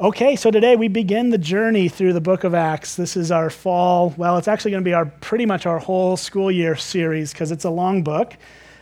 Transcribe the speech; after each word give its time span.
Okay, 0.00 0.34
so 0.34 0.50
today 0.50 0.74
we 0.74 0.88
begin 0.88 1.30
the 1.30 1.38
journey 1.38 1.88
through 1.88 2.14
the 2.14 2.20
book 2.20 2.42
of 2.42 2.52
Acts. 2.52 2.96
This 2.96 3.16
is 3.16 3.30
our 3.30 3.48
fall, 3.48 4.12
well, 4.16 4.38
it's 4.38 4.48
actually 4.48 4.72
going 4.72 4.82
to 4.82 4.88
be 4.88 4.92
our 4.92 5.06
pretty 5.06 5.46
much 5.46 5.66
our 5.66 5.78
whole 5.78 6.16
school 6.16 6.50
year 6.50 6.74
series 6.74 7.30
because 7.30 7.52
it's 7.52 7.64
a 7.64 7.70
long 7.70 8.02
book, 8.02 8.36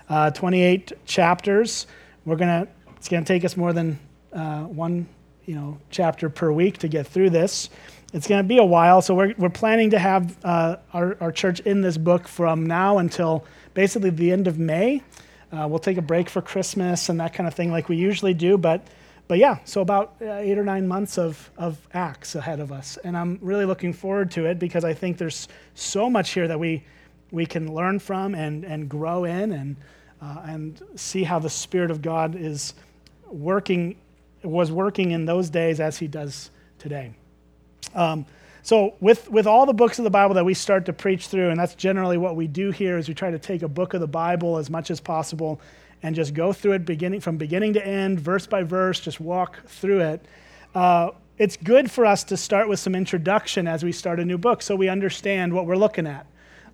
uh, 0.08 0.30
28 0.30 0.92
chapters. 1.04 1.86
We're 2.24 2.36
going 2.36 2.64
to, 2.64 2.72
it's 2.96 3.10
going 3.10 3.22
to 3.22 3.28
take 3.28 3.44
us 3.44 3.58
more 3.58 3.74
than 3.74 3.98
uh, 4.32 4.62
one, 4.62 5.06
you 5.44 5.54
know, 5.54 5.78
chapter 5.90 6.30
per 6.30 6.50
week 6.50 6.78
to 6.78 6.88
get 6.88 7.06
through 7.06 7.28
this. 7.28 7.68
It's 8.14 8.26
going 8.26 8.42
to 8.42 8.48
be 8.48 8.56
a 8.56 8.64
while, 8.64 9.02
so 9.02 9.14
we're, 9.14 9.34
we're 9.36 9.50
planning 9.50 9.90
to 9.90 9.98
have 9.98 10.34
uh, 10.42 10.76
our, 10.94 11.18
our 11.20 11.30
church 11.30 11.60
in 11.60 11.82
this 11.82 11.98
book 11.98 12.26
from 12.26 12.64
now 12.64 12.96
until 12.96 13.44
basically 13.74 14.08
the 14.08 14.32
end 14.32 14.46
of 14.46 14.58
May. 14.58 15.02
Uh, 15.52 15.68
we'll 15.68 15.78
take 15.78 15.98
a 15.98 16.02
break 16.02 16.30
for 16.30 16.40
Christmas 16.40 17.10
and 17.10 17.20
that 17.20 17.34
kind 17.34 17.46
of 17.46 17.52
thing 17.52 17.70
like 17.70 17.90
we 17.90 17.96
usually 17.96 18.32
do, 18.32 18.56
but 18.56 18.86
but 19.28 19.38
yeah, 19.38 19.58
so 19.64 19.80
about 19.80 20.16
uh, 20.20 20.34
eight 20.34 20.58
or 20.58 20.64
nine 20.64 20.86
months 20.86 21.18
of, 21.18 21.50
of 21.56 21.78
Acts 21.94 22.34
ahead 22.34 22.60
of 22.60 22.72
us. 22.72 22.98
And 23.04 23.16
I'm 23.16 23.38
really 23.40 23.64
looking 23.64 23.92
forward 23.92 24.30
to 24.32 24.46
it 24.46 24.58
because 24.58 24.84
I 24.84 24.94
think 24.94 25.16
there's 25.16 25.48
so 25.74 26.10
much 26.10 26.30
here 26.30 26.48
that 26.48 26.58
we, 26.58 26.84
we 27.30 27.46
can 27.46 27.74
learn 27.74 27.98
from 27.98 28.34
and, 28.34 28.64
and 28.64 28.88
grow 28.88 29.24
in 29.24 29.52
and, 29.52 29.76
uh, 30.20 30.42
and 30.44 30.82
see 30.96 31.22
how 31.22 31.38
the 31.38 31.50
Spirit 31.50 31.90
of 31.90 32.02
God 32.02 32.34
is 32.36 32.74
working, 33.26 33.96
was 34.42 34.70
working 34.70 35.12
in 35.12 35.24
those 35.24 35.48
days 35.48 35.80
as 35.80 35.96
he 35.98 36.06
does 36.08 36.50
today. 36.78 37.12
Um, 37.94 38.26
so 38.62 38.94
with, 39.00 39.28
with 39.30 39.46
all 39.46 39.66
the 39.66 39.72
books 39.72 39.98
of 39.98 40.04
the 40.04 40.10
Bible 40.10 40.34
that 40.34 40.44
we 40.44 40.54
start 40.54 40.86
to 40.86 40.92
preach 40.92 41.28
through, 41.28 41.50
and 41.50 41.58
that's 41.58 41.74
generally 41.74 42.18
what 42.18 42.36
we 42.36 42.46
do 42.46 42.70
here 42.70 42.96
is 42.96 43.08
we 43.08 43.14
try 43.14 43.30
to 43.30 43.38
take 43.38 43.62
a 43.62 43.68
book 43.68 43.94
of 43.94 44.00
the 44.00 44.06
Bible 44.06 44.56
as 44.56 44.70
much 44.70 44.90
as 44.90 45.00
possible 45.00 45.60
and 46.02 46.14
just 46.14 46.34
go 46.34 46.52
through 46.52 46.72
it 46.72 46.84
beginning 46.84 47.20
from 47.20 47.36
beginning 47.36 47.72
to 47.74 47.86
end, 47.86 48.20
verse 48.20 48.46
by 48.46 48.62
verse, 48.62 49.00
just 49.00 49.20
walk 49.20 49.64
through 49.66 50.00
it. 50.00 50.24
Uh, 50.74 51.10
it's 51.38 51.56
good 51.56 51.90
for 51.90 52.04
us 52.06 52.24
to 52.24 52.36
start 52.36 52.68
with 52.68 52.78
some 52.78 52.94
introduction 52.94 53.66
as 53.66 53.84
we 53.84 53.92
start 53.92 54.20
a 54.20 54.24
new 54.24 54.38
book 54.38 54.62
so 54.62 54.76
we 54.76 54.88
understand 54.88 55.52
what 55.52 55.66
we're 55.66 55.76
looking 55.76 56.06
at. 56.06 56.26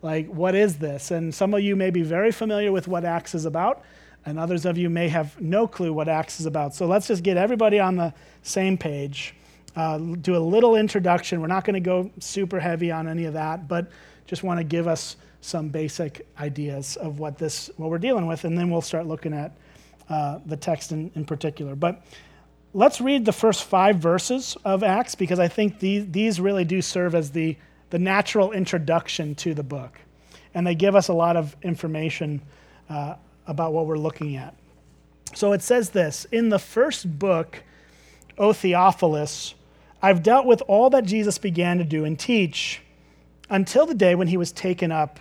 Like, 0.03 0.29
what 0.29 0.55
is 0.55 0.79
this? 0.79 1.11
And 1.11 1.35
some 1.35 1.55
of 1.55 1.61
you 1.61 1.75
may 1.75 1.91
be 1.91 2.03
very 2.03 2.31
familiar 2.31 2.71
with 2.71 2.87
what 2.87 3.05
Acts 3.05 3.35
is 3.35 3.45
about, 3.45 3.83
and 4.25 4.39
others 4.39 4.65
of 4.65 4.79
you 4.79 4.89
may 4.91 5.09
have 5.09 5.41
no 5.41 5.67
clue 5.67 5.93
what 5.93 6.09
Acts 6.09 6.41
is 6.41 6.47
about. 6.47 6.75
So 6.75 6.87
let's 6.87 7.09
just 7.09 7.23
get 7.23 7.37
everybody 7.37 7.81
on 7.81 7.97
the 7.97 8.13
same 8.43 8.79
page. 8.79 9.35
Uh, 9.75 9.99
do 9.99 10.37
a 10.37 10.39
little 10.39 10.77
introduction. 10.77 11.41
We're 11.41 11.47
not 11.47 11.65
going 11.65 11.75
to 11.75 11.81
go 11.81 12.11
super 12.21 12.61
heavy 12.61 12.91
on 12.91 13.09
any 13.09 13.25
of 13.25 13.35
that, 13.35 13.69
but 13.69 13.91
just 14.27 14.43
want 14.43 14.59
to 14.59 14.65
give 14.65 14.87
us 14.87 15.17
some 15.41 15.69
basic 15.69 16.27
ideas 16.39 16.97
of 16.97 17.19
what 17.19 17.39
this 17.39 17.71
what 17.77 17.91
we're 17.91 17.99
dealing 17.99 18.27
with, 18.27 18.45
and 18.45 18.57
then 18.57 18.71
we'll 18.71 18.81
start 18.81 19.07
looking 19.07 19.33
at 19.33 19.57
uh, 20.09 20.39
the 20.47 20.57
text 20.57 20.93
in, 20.93 21.11
in 21.15 21.25
particular. 21.25 21.75
But 21.75 22.03
let's 22.73 23.01
read 23.01 23.25
the 23.25 23.33
first 23.33 23.65
five 23.65 23.97
verses 23.97 24.57
of 24.65 24.83
Acts 24.83 25.15
because 25.15 25.39
I 25.39 25.49
think 25.49 25.81
these, 25.81 26.11
these 26.11 26.41
really 26.41 26.65
do 26.65 26.83
serve 26.83 27.15
as 27.15 27.31
the, 27.31 27.57
the 27.91 27.99
natural 27.99 28.53
introduction 28.53 29.35
to 29.37 29.55
the 29.55 29.63
book. 29.63 29.99
And 30.55 30.67
they 30.67 30.75
give 30.75 30.97
us 30.97 31.09
a 31.09 31.13
lot 31.13 31.37
of 31.37 31.57
information 31.63 32.43
uh, 32.89 33.17
about 33.47 33.73
what 33.73 33.87
we're 33.87 33.99
looking 33.99 34.37
at. 34.37 34.55
So 35.35 35.53
it 35.53 35.63
says 35.63 35.91
this 35.91 36.27
In 36.33 36.49
the 36.49 36.59
first 36.59 37.19
book, 37.19 37.63
O 38.39 38.53
Theophilus, 38.53 39.55
I've 40.01 40.23
dealt 40.23 40.47
with 40.47 40.63
all 40.69 40.91
that 40.91 41.05
Jesus 41.05 41.39
began 41.39 41.79
to 41.79 41.85
do 41.85 42.05
and 42.05 42.19
teach 42.19 42.83
until 43.51 43.87
the 43.87 43.95
day 43.95 44.15
when 44.15 44.29
he 44.29 44.37
was 44.37 44.53
taken 44.53 44.93
up 44.93 45.21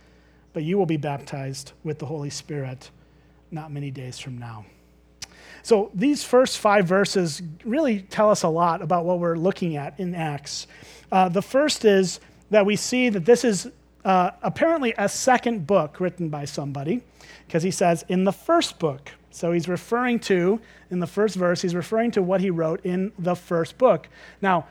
but 0.53 0.63
you 0.63 0.77
will 0.77 0.85
be 0.85 0.97
baptized 0.97 1.73
with 1.83 1.99
the 1.99 2.05
Holy 2.05 2.29
Spirit 2.29 2.89
not 3.51 3.71
many 3.71 3.91
days 3.91 4.17
from 4.17 4.37
now. 4.37 4.65
So, 5.63 5.91
these 5.93 6.23
first 6.23 6.57
five 6.57 6.85
verses 6.85 7.41
really 7.63 8.01
tell 8.01 8.31
us 8.31 8.43
a 8.43 8.47
lot 8.47 8.81
about 8.81 9.05
what 9.05 9.19
we're 9.19 9.35
looking 9.35 9.75
at 9.75 9.99
in 9.99 10.15
Acts. 10.15 10.65
Uh, 11.11 11.29
the 11.29 11.41
first 11.41 11.85
is 11.85 12.19
that 12.49 12.65
we 12.65 12.75
see 12.75 13.09
that 13.09 13.25
this 13.25 13.43
is 13.43 13.69
uh, 14.03 14.31
apparently 14.41 14.93
a 14.97 15.07
second 15.07 15.67
book 15.67 15.99
written 15.99 16.29
by 16.29 16.45
somebody, 16.45 17.03
because 17.45 17.61
he 17.61 17.69
says, 17.69 18.03
in 18.07 18.23
the 18.23 18.31
first 18.31 18.79
book. 18.79 19.11
So, 19.29 19.51
he's 19.51 19.67
referring 19.67 20.19
to, 20.21 20.59
in 20.89 20.99
the 20.99 21.07
first 21.07 21.35
verse, 21.35 21.61
he's 21.61 21.75
referring 21.75 22.11
to 22.11 22.23
what 22.23 22.41
he 22.41 22.49
wrote 22.49 22.83
in 22.83 23.11
the 23.19 23.35
first 23.35 23.77
book. 23.77 24.09
Now, 24.41 24.67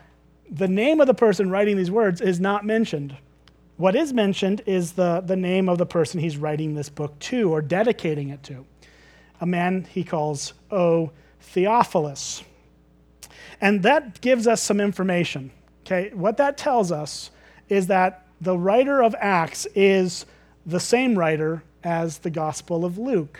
the 0.49 0.67
name 0.67 0.99
of 0.99 1.07
the 1.07 1.13
person 1.13 1.49
writing 1.49 1.77
these 1.77 1.91
words 1.91 2.19
is 2.19 2.39
not 2.39 2.65
mentioned 2.65 3.15
what 3.81 3.95
is 3.95 4.13
mentioned 4.13 4.61
is 4.67 4.93
the, 4.93 5.21
the 5.25 5.35
name 5.35 5.67
of 5.67 5.79
the 5.79 5.85
person 5.87 6.19
he's 6.19 6.37
writing 6.37 6.75
this 6.75 6.87
book 6.87 7.17
to 7.17 7.51
or 7.51 7.63
dedicating 7.63 8.29
it 8.29 8.43
to, 8.43 8.63
a 9.41 9.45
man 9.45 9.87
he 9.89 10.03
calls 10.03 10.53
O 10.69 11.11
Theophilus. 11.39 12.43
And 13.59 13.81
that 13.81 14.21
gives 14.21 14.45
us 14.45 14.61
some 14.61 14.79
information. 14.79 15.51
Okay, 15.83 16.11
what 16.13 16.37
that 16.37 16.59
tells 16.59 16.91
us 16.91 17.31
is 17.69 17.87
that 17.87 18.27
the 18.39 18.55
writer 18.55 19.01
of 19.01 19.15
Acts 19.19 19.65
is 19.73 20.27
the 20.63 20.79
same 20.79 21.17
writer 21.17 21.63
as 21.83 22.19
the 22.19 22.29
Gospel 22.29 22.85
of 22.85 22.99
Luke. 22.99 23.39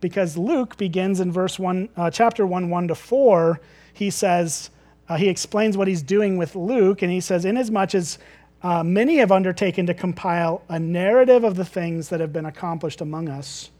Because 0.00 0.38
Luke 0.38 0.78
begins 0.78 1.20
in 1.20 1.30
verse 1.30 1.58
1, 1.58 1.90
uh, 1.94 2.10
chapter 2.10 2.46
1, 2.46 2.70
1 2.70 2.88
to 2.88 2.94
4. 2.94 3.60
He 3.92 4.08
says, 4.08 4.70
uh, 5.08 5.16
he 5.16 5.28
explains 5.28 5.76
what 5.76 5.88
he's 5.88 6.02
doing 6.02 6.36
with 6.36 6.54
Luke, 6.54 7.02
and 7.02 7.10
he 7.10 7.20
says, 7.20 7.44
Inasmuch 7.44 7.94
as 7.94 8.18
uh, 8.62 8.82
many 8.82 9.16
have 9.18 9.30
undertaken 9.30 9.86
to 9.86 9.94
compile 9.94 10.62
a 10.68 10.78
narrative 10.78 11.44
of 11.44 11.54
the 11.54 11.64
things 11.64 12.08
that 12.08 12.20
have 12.20 12.32
been 12.32 12.46
accomplished 12.46 13.00
among 13.00 13.28
us, 13.28 13.70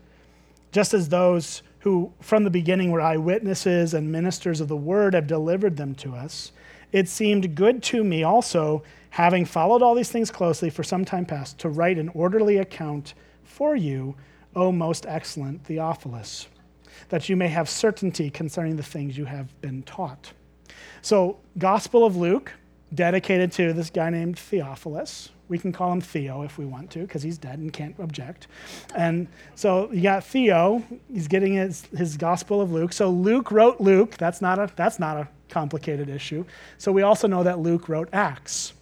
just 0.71 0.95
as 0.95 1.09
those 1.09 1.63
who 1.81 2.13
from 2.21 2.45
the 2.45 2.51
beginning 2.51 2.91
were 2.91 3.01
eyewitnesses 3.01 3.95
and 3.95 4.11
ministers 4.11 4.61
of 4.61 4.69
the 4.69 4.77
word 4.77 5.15
have 5.15 5.27
delivered 5.27 5.77
them 5.77 5.95
to 5.97 6.15
us. 6.15 6.53
It 6.93 7.09
seemed 7.09 7.55
good 7.55 7.83
to 7.85 8.05
me 8.05 8.23
also, 8.23 8.83
having 9.11 9.45
followed 9.45 9.83
all 9.83 9.95
these 9.95 10.11
things 10.11 10.31
closely 10.31 10.71
for 10.71 10.83
some 10.83 11.05
time 11.05 11.27
past, 11.27 11.59
to 11.59 11.69
write 11.69 11.99
an 11.99 12.09
orderly 12.11 12.59
account 12.59 13.15
for 13.45 13.75
you, 13.75 14.15
O 14.55 14.71
most 14.73 15.07
excellent 15.07 15.65
Theophilus, 15.65 16.47
that 17.09 17.29
you 17.29 17.37
may 17.37 17.49
have 17.49 17.69
certainty 17.69 18.31
concerning 18.31 18.77
the 18.77 18.83
things 18.83 19.19
you 19.19 19.25
have 19.25 19.61
been 19.61 19.83
taught. 19.83 20.33
So, 21.03 21.39
Gospel 21.59 22.05
of 22.05 22.17
Luke 22.17 22.53
dedicated 22.95 23.53
to 23.53 23.73
this 23.73 23.91
guy 23.91 24.11
named 24.11 24.39
Theophilus. 24.39 25.31
We 25.49 25.59
can 25.59 25.73
call 25.73 25.93
him 25.93 26.01
Theo 26.01 26.43
if 26.43 26.59
we 26.59 26.67
want 26.67 26.91
to, 26.91 27.01
because 27.01 27.23
he's 27.23 27.39
dead 27.39 27.59
and 27.59 27.73
can't 27.73 27.95
object. 27.99 28.49
And 28.95 29.29
so 29.55 29.91
you 29.93 30.03
got 30.03 30.25
Theo, 30.25 30.83
he's 31.13 31.29
getting 31.29 31.55
his, 31.55 31.87
his 31.97 32.17
Gospel 32.17 32.61
of 32.61 32.71
Luke. 32.71 32.93
So 32.93 33.11
Luke 33.11 33.51
wrote 33.51 33.81
Luke. 33.81 34.17
That's 34.19 34.43
not, 34.43 34.59
a, 34.59 34.71
that's 34.77 34.99
not 34.99 35.17
a 35.17 35.29
complicated 35.49 36.09
issue. 36.11 36.45
So 36.77 36.93
we 36.93 37.03
also 37.03 37.27
know 37.27 37.43
that 37.45 37.59
Luke 37.61 37.89
wrote 37.89 38.09
Acts, 38.13 38.75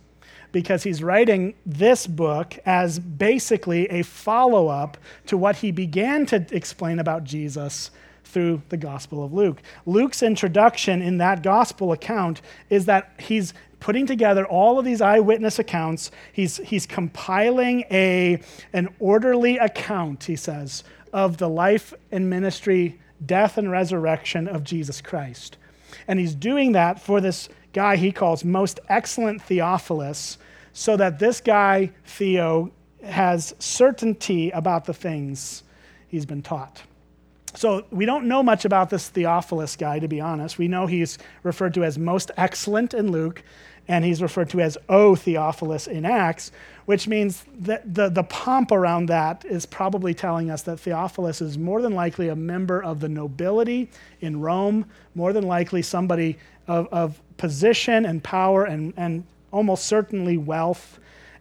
because 0.52 0.82
he's 0.82 1.02
writing 1.02 1.54
this 1.66 2.06
book 2.06 2.58
as 2.64 2.98
basically 2.98 3.86
a 3.90 4.02
follow 4.02 4.68
up 4.68 4.96
to 5.26 5.36
what 5.36 5.56
he 5.56 5.70
began 5.70 6.24
to 6.26 6.46
explain 6.50 6.98
about 6.98 7.24
Jesus 7.24 7.90
through 8.24 8.62
the 8.70 8.76
Gospel 8.76 9.22
of 9.22 9.32
Luke. 9.32 9.60
Luke's 9.84 10.22
introduction 10.22 11.02
in 11.02 11.18
that 11.18 11.42
Gospel 11.42 11.92
account 11.92 12.40
is 12.70 12.86
that 12.86 13.12
he's 13.18 13.54
putting 13.80 14.06
together 14.06 14.46
all 14.46 14.78
of 14.78 14.84
these 14.84 15.00
eyewitness 15.00 15.58
accounts. 15.58 16.10
He's, 16.32 16.56
he's 16.58 16.86
compiling 16.86 17.84
a, 17.90 18.40
an 18.72 18.88
orderly 18.98 19.58
account, 19.58 20.24
he 20.24 20.36
says, 20.36 20.84
of 21.12 21.38
the 21.38 21.48
life 21.48 21.94
and 22.10 22.28
ministry, 22.28 23.00
death 23.24 23.58
and 23.58 23.70
resurrection 23.70 24.48
of 24.48 24.64
Jesus 24.64 25.00
Christ. 25.00 25.56
And 26.08 26.18
he's 26.18 26.34
doing 26.34 26.72
that 26.72 27.00
for 27.00 27.20
this 27.20 27.48
guy 27.72 27.96
he 27.96 28.10
calls 28.10 28.44
most 28.44 28.80
excellent 28.88 29.42
Theophilus, 29.42 30.38
so 30.72 30.96
that 30.96 31.18
this 31.18 31.40
guy, 31.40 31.90
Theo, 32.04 32.70
has 33.02 33.54
certainty 33.58 34.50
about 34.50 34.84
the 34.84 34.94
things 34.94 35.62
he's 36.08 36.26
been 36.26 36.42
taught. 36.42 36.82
So 37.54 37.86
we 37.90 38.04
don't 38.04 38.26
know 38.26 38.42
much 38.42 38.66
about 38.66 38.90
this 38.90 39.08
Theophilus 39.08 39.76
guy, 39.76 39.98
to 39.98 40.08
be 40.08 40.20
honest. 40.20 40.58
We 40.58 40.68
know 40.68 40.86
he's 40.86 41.16
referred 41.42 41.72
to 41.74 41.84
as 41.84 41.98
most 41.98 42.30
excellent 42.36 42.92
in 42.92 43.10
Luke, 43.10 43.42
and 43.88 44.04
he's 44.04 44.20
referred 44.20 44.50
to 44.50 44.60
as 44.60 44.76
O 44.88 45.14
Theophilus 45.14 45.86
in 45.86 46.04
Acts, 46.04 46.50
which 46.86 47.06
means 47.06 47.44
that 47.58 47.94
the, 47.94 48.08
the 48.08 48.24
pomp 48.24 48.72
around 48.72 49.06
that 49.06 49.44
is 49.44 49.66
probably 49.66 50.14
telling 50.14 50.50
us 50.50 50.62
that 50.62 50.78
Theophilus 50.78 51.40
is 51.40 51.56
more 51.56 51.80
than 51.82 51.94
likely 51.94 52.28
a 52.28 52.36
member 52.36 52.82
of 52.82 53.00
the 53.00 53.08
nobility 53.08 53.88
in 54.20 54.40
Rome, 54.40 54.86
more 55.14 55.32
than 55.32 55.44
likely 55.44 55.82
somebody 55.82 56.38
of, 56.66 56.88
of 56.92 57.20
position 57.36 58.06
and 58.06 58.22
power 58.22 58.64
and, 58.64 58.92
and 58.96 59.24
almost 59.52 59.86
certainly 59.86 60.36
wealth. 60.36 60.98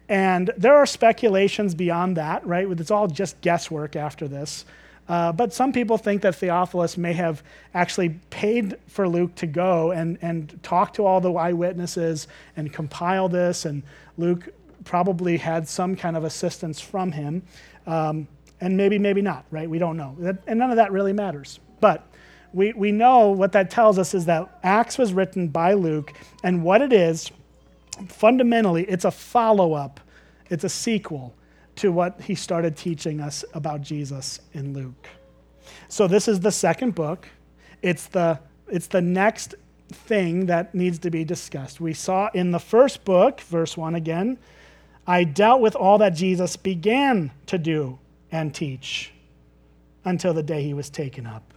And 0.08 0.50
there 0.56 0.76
are 0.76 0.86
speculations 0.86 1.74
beyond 1.74 2.16
that, 2.16 2.46
right? 2.46 2.68
It's 2.70 2.90
all 2.92 3.08
just 3.08 3.40
guesswork 3.40 3.96
after 3.96 4.28
this. 4.28 4.64
Uh, 5.08 5.32
but 5.32 5.52
some 5.52 5.72
people 5.72 5.96
think 5.98 6.22
that 6.22 6.34
Theophilus 6.34 6.96
may 6.96 7.12
have 7.12 7.42
actually 7.74 8.10
paid 8.30 8.76
for 8.88 9.08
Luke 9.08 9.34
to 9.36 9.46
go 9.46 9.92
and, 9.92 10.18
and 10.20 10.58
talk 10.62 10.92
to 10.94 11.04
all 11.04 11.20
the 11.20 11.32
eyewitnesses 11.32 12.26
and 12.56 12.72
compile 12.72 13.28
this. 13.28 13.64
And 13.64 13.82
Luke 14.18 14.48
probably 14.84 15.36
had 15.36 15.68
some 15.68 15.94
kind 15.94 16.16
of 16.16 16.24
assistance 16.24 16.80
from 16.80 17.12
him. 17.12 17.42
Um, 17.86 18.26
and 18.60 18.76
maybe, 18.76 18.98
maybe 18.98 19.22
not, 19.22 19.44
right? 19.50 19.68
We 19.68 19.78
don't 19.78 19.96
know. 19.96 20.16
And 20.46 20.58
none 20.58 20.70
of 20.70 20.76
that 20.76 20.90
really 20.90 21.12
matters. 21.12 21.60
But 21.80 22.04
we, 22.52 22.72
we 22.72 22.90
know 22.90 23.28
what 23.28 23.52
that 23.52 23.70
tells 23.70 23.98
us 23.98 24.14
is 24.14 24.24
that 24.24 24.58
Acts 24.62 24.98
was 24.98 25.12
written 25.12 25.48
by 25.48 25.74
Luke. 25.74 26.14
And 26.42 26.64
what 26.64 26.82
it 26.82 26.92
is, 26.92 27.30
fundamentally, 28.08 28.84
it's 28.84 29.04
a 29.04 29.10
follow 29.10 29.74
up, 29.74 30.00
it's 30.50 30.64
a 30.64 30.68
sequel 30.68 31.34
to 31.76 31.92
what 31.92 32.20
he 32.22 32.34
started 32.34 32.76
teaching 32.76 33.20
us 33.20 33.44
about 33.54 33.82
Jesus 33.82 34.40
in 34.52 34.72
Luke. 34.72 35.08
So 35.88 36.06
this 36.06 36.28
is 36.28 36.40
the 36.40 36.52
second 36.52 36.94
book. 36.94 37.28
It's 37.82 38.06
the 38.06 38.40
it's 38.68 38.88
the 38.88 39.00
next 39.00 39.54
thing 39.92 40.46
that 40.46 40.74
needs 40.74 40.98
to 41.00 41.10
be 41.10 41.24
discussed. 41.24 41.80
We 41.80 41.94
saw 41.94 42.28
in 42.34 42.50
the 42.50 42.58
first 42.58 43.04
book, 43.04 43.40
verse 43.40 43.76
1 43.76 43.94
again, 43.94 44.38
I 45.06 45.22
dealt 45.22 45.60
with 45.60 45.76
all 45.76 45.98
that 45.98 46.10
Jesus 46.10 46.56
began 46.56 47.30
to 47.46 47.58
do 47.58 48.00
and 48.32 48.52
teach 48.52 49.12
until 50.04 50.34
the 50.34 50.42
day 50.42 50.64
he 50.64 50.74
was 50.74 50.90
taken 50.90 51.26
up. 51.26 51.54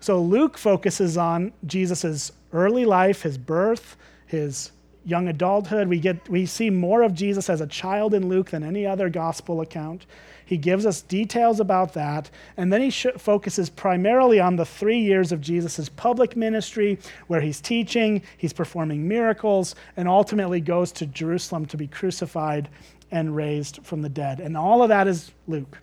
So 0.00 0.22
Luke 0.22 0.56
focuses 0.56 1.18
on 1.18 1.52
Jesus' 1.66 2.32
early 2.52 2.86
life, 2.86 3.22
his 3.22 3.36
birth, 3.36 3.96
his 4.26 4.70
young 5.04 5.28
adulthood. 5.28 5.88
We, 5.88 6.00
get, 6.00 6.28
we 6.28 6.46
see 6.46 6.70
more 6.70 7.02
of 7.02 7.14
Jesus 7.14 7.48
as 7.48 7.60
a 7.60 7.66
child 7.66 8.14
in 8.14 8.28
Luke 8.28 8.50
than 8.50 8.62
any 8.62 8.86
other 8.86 9.08
gospel 9.08 9.60
account. 9.60 10.06
He 10.44 10.56
gives 10.56 10.86
us 10.86 11.02
details 11.02 11.60
about 11.60 11.92
that. 11.94 12.30
And 12.56 12.72
then 12.72 12.80
he 12.80 12.90
sh- 12.90 13.06
focuses 13.16 13.68
primarily 13.68 14.40
on 14.40 14.56
the 14.56 14.64
three 14.64 14.98
years 14.98 15.30
of 15.30 15.40
Jesus' 15.40 15.88
public 15.90 16.36
ministry, 16.36 16.98
where 17.26 17.40
he's 17.40 17.60
teaching, 17.60 18.22
he's 18.36 18.52
performing 18.52 19.06
miracles, 19.06 19.74
and 19.96 20.08
ultimately 20.08 20.60
goes 20.60 20.90
to 20.92 21.06
Jerusalem 21.06 21.66
to 21.66 21.76
be 21.76 21.86
crucified 21.86 22.68
and 23.10 23.36
raised 23.36 23.80
from 23.84 24.02
the 24.02 24.08
dead. 24.08 24.40
And 24.40 24.56
all 24.56 24.82
of 24.82 24.88
that 24.88 25.06
is 25.06 25.32
Luke. 25.46 25.78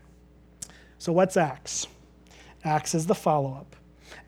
So, 0.98 1.14
what's 1.14 1.38
Acts? 1.38 1.88
Acts 2.64 2.96
is 2.96 3.06
the 3.06 3.16
follow 3.16 3.54
up. 3.54 3.76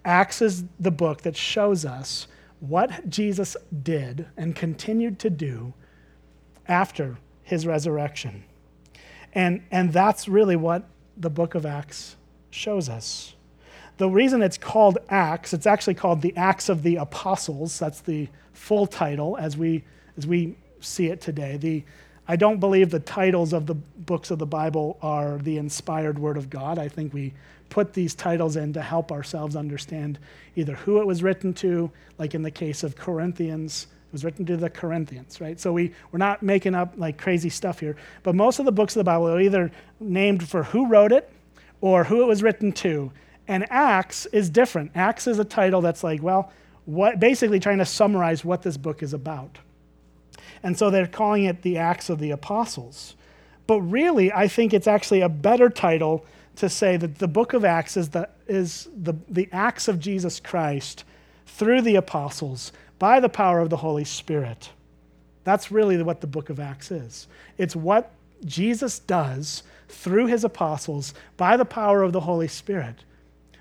Acts 0.05 0.41
is 0.41 0.63
the 0.79 0.91
book 0.91 1.23
that 1.23 1.35
shows 1.35 1.85
us 1.85 2.27
what 2.59 3.09
Jesus 3.09 3.55
did 3.83 4.27
and 4.35 4.55
continued 4.55 5.19
to 5.19 5.29
do 5.29 5.73
after 6.67 7.17
his 7.43 7.65
resurrection. 7.65 8.43
And, 9.33 9.63
and 9.71 9.93
that's 9.93 10.27
really 10.27 10.55
what 10.55 10.83
the 11.15 11.29
book 11.29 11.55
of 11.55 11.65
Acts 11.65 12.15
shows 12.49 12.89
us. 12.89 13.35
The 13.97 14.09
reason 14.09 14.41
it's 14.41 14.57
called 14.57 14.99
Acts, 15.09 15.53
it's 15.53 15.65
actually 15.65 15.95
called 15.95 16.21
the 16.21 16.35
Acts 16.35 16.69
of 16.69 16.83
the 16.83 16.97
Apostles. 16.97 17.79
That's 17.79 18.01
the 18.01 18.29
full 18.53 18.85
title 18.85 19.37
as 19.37 19.57
we, 19.57 19.83
as 20.17 20.27
we 20.27 20.55
see 20.79 21.07
it 21.07 21.21
today. 21.21 21.57
The, 21.57 21.83
I 22.27 22.35
don't 22.35 22.59
believe 22.59 22.89
the 22.91 22.99
titles 22.99 23.53
of 23.53 23.65
the 23.65 23.75
books 23.75 24.29
of 24.29 24.39
the 24.39 24.45
Bible 24.45 24.97
are 25.01 25.37
the 25.37 25.57
inspired 25.57 26.19
word 26.19 26.37
of 26.37 26.49
God. 26.49 26.77
I 26.77 26.89
think 26.89 27.13
we 27.13 27.33
put 27.69 27.93
these 27.93 28.15
titles 28.15 28.55
in 28.55 28.73
to 28.73 28.81
help 28.81 29.11
ourselves 29.11 29.55
understand 29.55 30.19
either 30.55 30.75
who 30.75 30.99
it 30.99 31.07
was 31.07 31.23
written 31.23 31.53
to, 31.53 31.91
like 32.17 32.33
in 32.33 32.41
the 32.41 32.51
case 32.51 32.83
of 32.83 32.95
Corinthians, 32.95 33.87
it 34.07 34.13
was 34.13 34.23
written 34.23 34.45
to 34.45 34.57
the 34.57 34.69
Corinthians, 34.69 35.41
right? 35.41 35.59
So 35.59 35.73
we, 35.73 35.93
we're 36.11 36.19
not 36.19 36.41
making 36.41 36.75
up 36.75 36.93
like 36.97 37.17
crazy 37.17 37.49
stuff 37.49 37.79
here. 37.79 37.97
But 38.23 38.35
most 38.35 38.59
of 38.59 38.65
the 38.65 38.71
books 38.71 38.95
of 38.95 39.01
the 39.01 39.03
Bible 39.03 39.27
are 39.27 39.41
either 39.41 39.71
named 39.99 40.47
for 40.47 40.63
who 40.63 40.87
wrote 40.87 41.11
it 41.11 41.29
or 41.81 42.03
who 42.05 42.21
it 42.21 42.25
was 42.25 42.41
written 42.41 42.71
to. 42.71 43.11
And 43.47 43.65
Acts 43.69 44.25
is 44.27 44.49
different. 44.49 44.91
Acts 44.95 45.27
is 45.27 45.39
a 45.39 45.45
title 45.45 45.81
that's 45.81 46.03
like, 46.03 46.21
well, 46.23 46.51
what, 46.85 47.19
basically 47.19 47.59
trying 47.59 47.79
to 47.79 47.85
summarize 47.85 48.45
what 48.45 48.61
this 48.61 48.77
book 48.77 49.03
is 49.03 49.13
about. 49.13 49.57
And 50.63 50.77
so 50.77 50.89
they're 50.89 51.07
calling 51.07 51.43
it 51.43 51.61
the 51.61 51.77
Acts 51.77 52.09
of 52.09 52.19
the 52.19 52.31
Apostles. 52.31 53.15
But 53.67 53.81
really, 53.81 54.31
I 54.31 54.47
think 54.47 54.73
it's 54.73 54.87
actually 54.87 55.21
a 55.21 55.29
better 55.29 55.69
title 55.69 56.25
to 56.57 56.69
say 56.69 56.97
that 56.97 57.19
the 57.19 57.27
book 57.27 57.53
of 57.53 57.63
Acts 57.63 57.97
is 57.97 58.09
the, 58.09 58.29
is 58.47 58.89
the, 58.95 59.13
the 59.29 59.47
acts 59.51 59.87
of 59.87 59.99
Jesus 59.99 60.39
Christ 60.39 61.03
through 61.45 61.81
the 61.81 61.95
apostles 61.95 62.71
by 62.99 63.19
the 63.19 63.29
power 63.29 63.59
of 63.59 63.69
the 63.69 63.77
Holy 63.77 64.03
Spirit. 64.03 64.71
That's 65.43 65.71
really 65.71 66.01
what 66.01 66.21
the 66.21 66.27
book 66.27 66.49
of 66.49 66.59
Acts 66.59 66.91
is. 66.91 67.27
It's 67.57 67.75
what 67.75 68.11
Jesus 68.45 68.99
does 68.99 69.63
through 69.87 70.27
his 70.27 70.43
apostles 70.43 71.13
by 71.37 71.57
the 71.57 71.65
power 71.65 72.03
of 72.03 72.11
the 72.11 72.19
Holy 72.19 72.47
Spirit. 72.47 73.03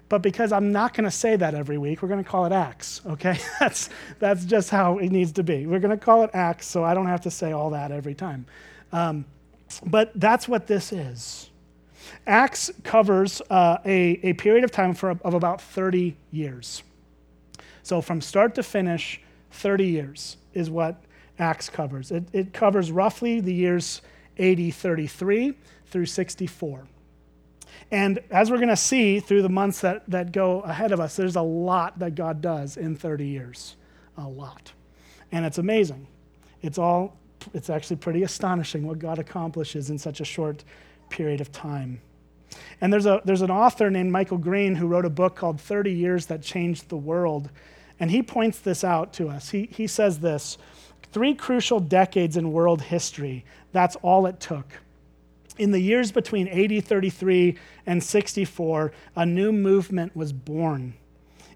But 0.08 0.22
because 0.22 0.52
I'm 0.52 0.72
not 0.72 0.94
going 0.94 1.04
to 1.04 1.10
say 1.10 1.36
that 1.36 1.54
every 1.54 1.78
week, 1.78 2.00
we're 2.02 2.08
going 2.08 2.22
to 2.22 2.28
call 2.28 2.46
it 2.46 2.52
Acts, 2.52 3.00
okay? 3.06 3.38
that's, 3.60 3.90
that's 4.18 4.44
just 4.44 4.70
how 4.70 4.98
it 4.98 5.10
needs 5.10 5.32
to 5.32 5.42
be. 5.42 5.66
We're 5.66 5.80
going 5.80 5.96
to 5.96 6.04
call 6.04 6.22
it 6.22 6.30
Acts 6.32 6.66
so 6.66 6.84
I 6.84 6.94
don't 6.94 7.06
have 7.06 7.22
to 7.22 7.30
say 7.30 7.52
all 7.52 7.70
that 7.70 7.90
every 7.90 8.14
time. 8.14 8.46
Um, 8.92 9.24
but 9.84 10.12
that's 10.14 10.48
what 10.48 10.66
this 10.66 10.92
is. 10.92 11.50
Acts 12.26 12.70
covers 12.82 13.40
uh, 13.50 13.78
a, 13.84 14.20
a 14.22 14.32
period 14.34 14.64
of 14.64 14.70
time 14.70 14.94
for, 14.94 15.10
of 15.10 15.34
about 15.34 15.60
30 15.60 16.16
years. 16.30 16.82
So, 17.82 18.00
from 18.00 18.20
start 18.20 18.54
to 18.56 18.62
finish, 18.62 19.20
30 19.52 19.86
years 19.86 20.36
is 20.54 20.70
what 20.70 21.02
Acts 21.38 21.68
covers. 21.68 22.10
It, 22.10 22.24
it 22.32 22.52
covers 22.52 22.90
roughly 22.90 23.40
the 23.40 23.54
years 23.54 24.02
AD 24.38 24.74
33 24.74 25.54
through 25.86 26.06
64. 26.06 26.86
And 27.90 28.18
as 28.30 28.50
we're 28.50 28.56
going 28.56 28.68
to 28.68 28.76
see 28.76 29.20
through 29.20 29.42
the 29.42 29.48
months 29.48 29.80
that, 29.80 30.08
that 30.10 30.32
go 30.32 30.60
ahead 30.60 30.92
of 30.92 31.00
us, 31.00 31.16
there's 31.16 31.36
a 31.36 31.42
lot 31.42 31.98
that 31.98 32.14
God 32.14 32.40
does 32.40 32.76
in 32.76 32.96
30 32.96 33.26
years. 33.26 33.76
A 34.16 34.26
lot. 34.26 34.72
And 35.30 35.44
it's 35.44 35.58
amazing. 35.58 36.06
It's 36.62 36.78
all, 36.78 37.16
it's 37.54 37.70
actually 37.70 37.96
pretty 37.96 38.22
astonishing 38.22 38.86
what 38.86 38.98
God 38.98 39.18
accomplishes 39.18 39.90
in 39.90 39.98
such 39.98 40.20
a 40.20 40.24
short 40.24 40.64
period 41.10 41.40
of 41.40 41.52
time. 41.52 42.00
And 42.80 42.92
there's, 42.92 43.06
a, 43.06 43.20
there's 43.24 43.42
an 43.42 43.50
author 43.50 43.90
named 43.90 44.12
Michael 44.12 44.38
Green 44.38 44.74
who 44.74 44.86
wrote 44.86 45.04
a 45.04 45.10
book 45.10 45.36
called 45.36 45.60
30 45.60 45.92
Years 45.92 46.26
That 46.26 46.42
Changed 46.42 46.88
the 46.88 46.96
World. 46.96 47.50
And 47.98 48.10
he 48.10 48.22
points 48.22 48.58
this 48.58 48.84
out 48.84 49.12
to 49.14 49.28
us. 49.28 49.50
He, 49.50 49.68
he 49.72 49.86
says 49.86 50.20
this 50.20 50.58
three 51.12 51.34
crucial 51.34 51.80
decades 51.80 52.36
in 52.36 52.52
world 52.52 52.82
history. 52.82 53.44
That's 53.72 53.96
all 53.96 54.26
it 54.26 54.40
took. 54.40 54.66
In 55.58 55.70
the 55.70 55.80
years 55.80 56.12
between 56.12 56.48
AD 56.48 56.84
33 56.84 57.56
and 57.86 58.02
64, 58.02 58.92
a 59.16 59.24
new 59.24 59.52
movement 59.52 60.14
was 60.14 60.32
born. 60.32 60.94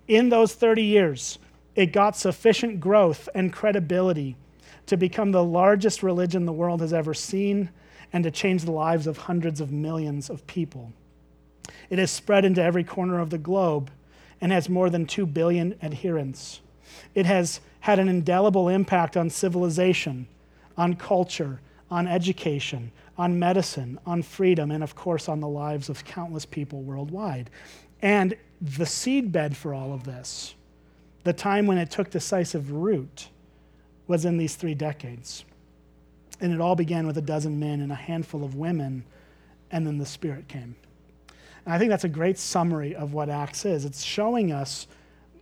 In 0.08 0.30
those 0.30 0.54
30 0.54 0.82
years, 0.82 1.38
it 1.74 1.92
got 1.92 2.16
sufficient 2.16 2.80
growth 2.80 3.28
and 3.34 3.52
credibility 3.52 4.36
to 4.86 4.96
become 4.96 5.30
the 5.30 5.44
largest 5.44 6.02
religion 6.02 6.46
the 6.46 6.52
world 6.52 6.80
has 6.80 6.94
ever 6.94 7.12
seen 7.12 7.70
and 8.12 8.24
to 8.24 8.30
change 8.30 8.64
the 8.64 8.72
lives 8.72 9.06
of 9.06 9.18
hundreds 9.18 9.60
of 9.60 9.72
millions 9.72 10.30
of 10.30 10.46
people. 10.46 10.92
It 11.88 11.98
has 11.98 12.10
spread 12.10 12.44
into 12.44 12.62
every 12.62 12.84
corner 12.84 13.20
of 13.20 13.30
the 13.30 13.38
globe 13.38 13.90
and 14.40 14.52
has 14.52 14.68
more 14.68 14.90
than 14.90 15.06
2 15.06 15.26
billion 15.26 15.76
adherents. 15.82 16.60
It 17.14 17.26
has 17.26 17.60
had 17.80 17.98
an 17.98 18.08
indelible 18.08 18.68
impact 18.68 19.16
on 19.16 19.30
civilization, 19.30 20.26
on 20.76 20.94
culture, 20.96 21.60
on 21.90 22.06
education, 22.06 22.92
on 23.18 23.38
medicine, 23.38 23.98
on 24.06 24.22
freedom, 24.22 24.70
and 24.70 24.82
of 24.82 24.94
course 24.94 25.28
on 25.28 25.40
the 25.40 25.48
lives 25.48 25.88
of 25.88 26.04
countless 26.04 26.46
people 26.46 26.82
worldwide. 26.82 27.50
And 28.02 28.36
the 28.60 28.84
seedbed 28.84 29.54
for 29.54 29.74
all 29.74 29.92
of 29.92 30.04
this, 30.04 30.54
the 31.24 31.32
time 31.32 31.66
when 31.66 31.78
it 31.78 31.90
took 31.90 32.10
decisive 32.10 32.70
root, 32.70 33.28
was 34.06 34.24
in 34.24 34.36
these 34.36 34.56
three 34.56 34.74
decades. 34.74 35.44
And 36.40 36.52
it 36.52 36.60
all 36.60 36.76
began 36.76 37.06
with 37.06 37.18
a 37.18 37.22
dozen 37.22 37.60
men 37.60 37.80
and 37.80 37.92
a 37.92 37.96
handful 37.96 38.44
of 38.44 38.54
women, 38.54 39.04
and 39.70 39.86
then 39.86 39.98
the 39.98 40.06
Spirit 40.06 40.48
came. 40.48 40.74
And 41.64 41.74
I 41.74 41.78
think 41.78 41.90
that's 41.90 42.04
a 42.04 42.08
great 42.08 42.38
summary 42.38 42.94
of 42.94 43.12
what 43.12 43.28
Acts 43.28 43.64
is. 43.64 43.84
It's 43.84 44.02
showing 44.02 44.52
us 44.52 44.86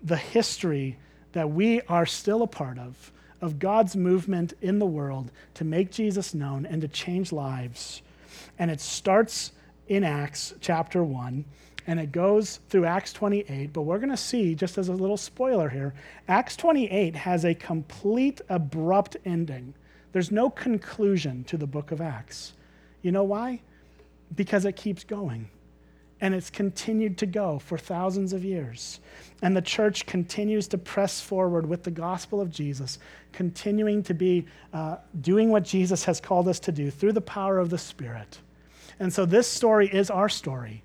the 0.03 0.17
history 0.17 0.99
that 1.33 1.51
we 1.51 1.81
are 1.83 2.07
still 2.07 2.43
a 2.43 2.47
part 2.47 2.79
of, 2.79 3.13
of 3.41 3.59
God's 3.59 3.97
movement 3.97 4.55
in 4.61 4.79
the 4.79 4.87
world 4.87 5.31
to 5.55 5.65
make 5.65 5.91
Jesus 5.91 6.35
known 6.35 6.67
and 6.67 6.83
to 6.83 6.89
change 6.89 7.33
lives. 7.33 8.03
And 8.59 8.71
it 8.71 8.81
starts 8.81 9.53
in 9.87 10.05
Acts 10.05 10.55
chapter 10.61 11.05
1 11.05 11.45
and 11.89 11.99
it 11.99 12.13
goes 12.13 12.61
through 12.69 12.85
Acts 12.85 13.15
28. 13.15 13.73
But 13.73 13.83
we're 13.83 13.99
going 13.99 14.11
to 14.11 14.17
see, 14.17 14.55
just 14.55 14.77
as 14.77 14.89
a 14.89 14.93
little 14.93 15.17
spoiler 15.17 15.71
here, 15.71 15.95
Acts 16.29 16.55
28 16.55 17.17
has 17.17 17.47
a 17.47 17.55
complete 17.55 18.43
abrupt 18.51 19.17
ending. 19.25 19.73
There's 20.13 20.31
no 20.31 20.51
conclusion 20.51 21.45
to 21.45 21.57
the 21.57 21.67
book 21.67 21.93
of 21.93 22.01
Acts. 22.01 22.55
You 23.03 23.13
know 23.13 23.25
why? 23.25 23.61
Because 24.35 24.65
it 24.65 24.77
keeps 24.77 25.05
going. 25.05 25.49
And 26.21 26.35
it's 26.35 26.51
continued 26.51 27.17
to 27.19 27.27
go 27.27 27.61
for 27.61 27.79
thousands 27.79 28.33
of 28.33 28.45
years. 28.45 28.99
And 29.41 29.57
the 29.57 29.63
church 29.63 30.05
continues 30.07 30.67
to 30.69 30.79
press 30.79 31.21
forward 31.21 31.67
with 31.67 31.85
the 31.85 31.93
gospel 31.93 32.41
of 32.41 32.51
Jesus, 32.51 32.99
continuing 33.33 34.03
to 34.03 34.15
be 34.15 34.47
uh, 34.73 34.97
doing 35.21 35.51
what 35.51 35.63
Jesus 35.63 36.05
has 36.05 36.21
called 36.21 36.49
us 36.49 36.59
to 36.61 36.73
do 36.73 36.91
through 36.91 37.13
the 37.13 37.21
power 37.21 37.59
of 37.59 37.71
the 37.71 37.79
Spirit. 37.79 38.41
And 38.99 39.13
so 39.13 39.25
this 39.25 39.47
story 39.47 39.89
is 39.89 40.11
our 40.11 40.29
story. 40.29 40.83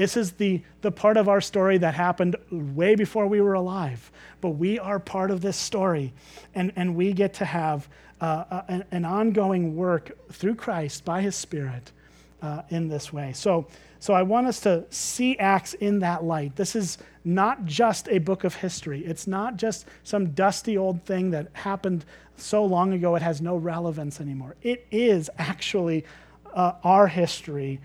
This 0.00 0.16
is 0.16 0.32
the, 0.32 0.62
the 0.80 0.90
part 0.90 1.18
of 1.18 1.28
our 1.28 1.42
story 1.42 1.76
that 1.76 1.92
happened 1.92 2.34
way 2.50 2.94
before 2.94 3.26
we 3.26 3.42
were 3.42 3.52
alive. 3.52 4.10
But 4.40 4.52
we 4.52 4.78
are 4.78 4.98
part 4.98 5.30
of 5.30 5.42
this 5.42 5.58
story. 5.58 6.14
And, 6.54 6.72
and 6.74 6.96
we 6.96 7.12
get 7.12 7.34
to 7.34 7.44
have 7.44 7.86
uh, 8.18 8.62
an, 8.68 8.84
an, 8.92 9.04
ongoing 9.04 9.76
work 9.76 10.16
through 10.32 10.54
Christ 10.54 11.04
by 11.04 11.20
his 11.20 11.36
Spirit 11.36 11.92
uh, 12.40 12.62
in 12.70 12.88
this 12.88 13.12
way. 13.12 13.34
So, 13.34 13.66
so 13.98 14.14
I 14.14 14.22
want 14.22 14.46
us 14.46 14.60
to 14.60 14.86
see 14.88 15.38
Acts 15.38 15.74
in 15.74 15.98
that 15.98 16.24
light. 16.24 16.56
This 16.56 16.74
is 16.74 16.96
not 17.22 17.66
just 17.66 18.08
a 18.08 18.20
book 18.20 18.44
of 18.44 18.54
history, 18.54 19.04
it's 19.04 19.26
not 19.26 19.58
just 19.58 19.84
some 20.02 20.30
dusty 20.30 20.78
old 20.78 21.04
thing 21.04 21.30
that 21.32 21.48
happened 21.52 22.06
so 22.38 22.64
long 22.64 22.94
ago 22.94 23.16
it 23.16 23.22
has 23.22 23.42
no 23.42 23.54
relevance 23.54 24.18
anymore. 24.18 24.56
It 24.62 24.86
is 24.90 25.28
actually 25.36 26.06
uh, 26.54 26.72
our 26.84 27.06
history, 27.06 27.80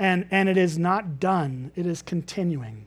and, 0.00 0.26
and 0.30 0.48
it 0.48 0.56
is 0.56 0.78
not 0.78 1.20
done, 1.20 1.70
it 1.76 1.86
is 1.86 2.00
continuing. 2.00 2.86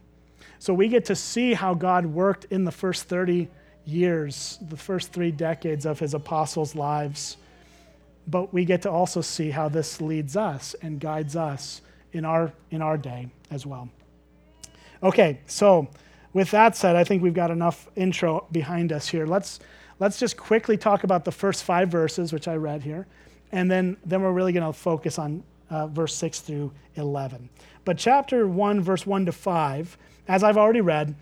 So 0.57 0.73
we 0.73 0.87
get 0.87 1.05
to 1.05 1.15
see 1.15 1.53
how 1.53 1.75
God 1.75 2.07
worked 2.07 2.45
in 2.45 2.63
the 2.65 2.71
first 2.71 3.03
30 3.03 3.47
years, 3.85 4.57
the 4.67 4.77
first 4.77 5.13
three 5.13 5.29
decades 5.29 5.85
of 5.85 5.99
his 5.99 6.15
apostles' 6.15 6.73
lives. 6.73 7.37
But 8.27 8.51
we 8.51 8.65
get 8.65 8.81
to 8.81 8.89
also 8.89 9.21
see 9.21 9.51
how 9.51 9.69
this 9.69 10.01
leads 10.01 10.35
us 10.35 10.73
and 10.81 10.99
guides 10.99 11.35
us 11.35 11.81
in 12.13 12.25
our, 12.25 12.51
in 12.71 12.81
our 12.81 12.97
day 12.97 13.27
as 13.51 13.63
well. 13.63 13.89
Okay, 15.03 15.39
so 15.45 15.87
with 16.33 16.49
that 16.51 16.75
said, 16.75 16.95
I 16.95 17.03
think 17.03 17.21
we've 17.21 17.33
got 17.33 17.51
enough 17.51 17.87
intro 17.95 18.47
behind 18.51 18.91
us 18.91 19.07
here. 19.07 19.27
Let's, 19.27 19.59
let's 19.99 20.17
just 20.17 20.35
quickly 20.35 20.77
talk 20.77 21.03
about 21.03 21.25
the 21.25 21.31
first 21.31 21.63
five 21.63 21.89
verses, 21.89 22.33
which 22.33 22.47
I 22.47 22.55
read 22.55 22.81
here, 22.81 23.05
and 23.51 23.69
then, 23.69 23.97
then 24.03 24.23
we're 24.23 24.31
really 24.31 24.53
going 24.53 24.65
to 24.65 24.73
focus 24.73 25.19
on 25.19 25.43
uh, 25.69 25.87
verse 25.87 26.15
6 26.15 26.39
through 26.41 26.71
11. 26.95 27.49
But 27.85 27.97
chapter 27.97 28.47
1, 28.47 28.81
verse 28.81 29.05
1 29.05 29.25
to 29.25 29.31
5, 29.31 29.97
as 30.27 30.43
I've 30.43 30.57
already 30.57 30.81
read, 30.81 31.15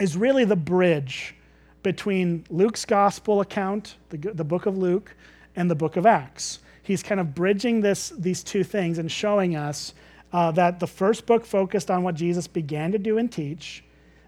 is 0.00 0.16
really 0.16 0.44
the 0.44 0.56
bridge 0.56 1.34
between 1.82 2.44
Luke's 2.50 2.84
gospel 2.84 3.40
account, 3.40 3.96
the, 4.10 4.18
the 4.18 4.44
book 4.44 4.66
of 4.66 4.76
Luke, 4.76 5.14
and 5.56 5.70
the 5.70 5.74
book 5.74 5.96
of 5.96 6.06
Acts. 6.06 6.60
He's 6.82 7.02
kind 7.02 7.20
of 7.20 7.34
bridging 7.34 7.80
this, 7.80 8.10
these 8.10 8.42
two 8.42 8.64
things 8.64 8.98
and 8.98 9.10
showing 9.10 9.56
us 9.56 9.94
uh, 10.32 10.50
that 10.52 10.80
the 10.80 10.86
first 10.86 11.26
book 11.26 11.44
focused 11.44 11.90
on 11.90 12.02
what 12.02 12.14
Jesus 12.14 12.46
began 12.46 12.92
to 12.92 12.98
do 12.98 13.18
and 13.18 13.30
teach. 13.30 13.84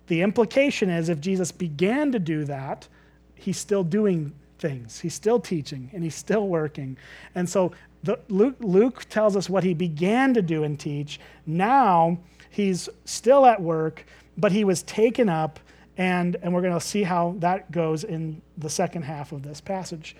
The 0.06 0.22
implication 0.22 0.90
is 0.90 1.08
if 1.08 1.20
Jesus 1.20 1.52
began 1.52 2.12
to 2.12 2.18
do 2.18 2.44
that, 2.44 2.88
he's 3.34 3.58
still 3.58 3.84
doing 3.84 4.32
things, 4.58 5.00
he's 5.00 5.14
still 5.14 5.40
teaching, 5.40 5.90
and 5.92 6.02
he's 6.02 6.14
still 6.14 6.48
working. 6.48 6.96
And 7.34 7.48
so 7.48 7.72
the, 8.02 8.18
Luke, 8.28 8.56
Luke 8.60 9.04
tells 9.08 9.36
us 9.36 9.48
what 9.48 9.64
he 9.64 9.74
began 9.74 10.34
to 10.34 10.42
do 10.42 10.64
and 10.64 10.78
teach. 10.78 11.20
Now 11.46 12.18
he's 12.48 12.88
still 13.04 13.46
at 13.46 13.60
work, 13.60 14.04
but 14.36 14.52
he 14.52 14.64
was 14.64 14.82
taken 14.82 15.28
up 15.28 15.60
and, 15.96 16.36
and 16.42 16.54
we're 16.54 16.62
going 16.62 16.72
to 16.72 16.80
see 16.80 17.02
how 17.02 17.34
that 17.40 17.70
goes 17.70 18.04
in 18.04 18.40
the 18.56 18.70
second 18.70 19.02
half 19.02 19.32
of 19.32 19.42
this 19.42 19.60
passage. 19.60 20.16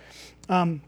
Um, 0.48 0.82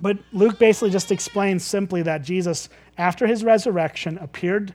but 0.00 0.18
Luke 0.32 0.58
basically 0.58 0.90
just 0.90 1.12
explains 1.12 1.64
simply 1.64 2.02
that 2.02 2.22
Jesus, 2.22 2.68
after 2.98 3.26
his 3.26 3.42
resurrection, 3.42 4.18
appeared 4.18 4.74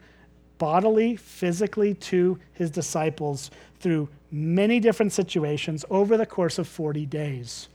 bodily, 0.57 1.15
physically 1.15 1.93
to 1.93 2.39
his 2.53 2.71
disciples 2.71 3.51
through 3.79 4.09
many 4.31 4.79
different 4.79 5.11
situations 5.11 5.85
over 5.89 6.17
the 6.17 6.25
course 6.25 6.57
of 6.57 6.67
40 6.67 7.05
days. 7.05 7.69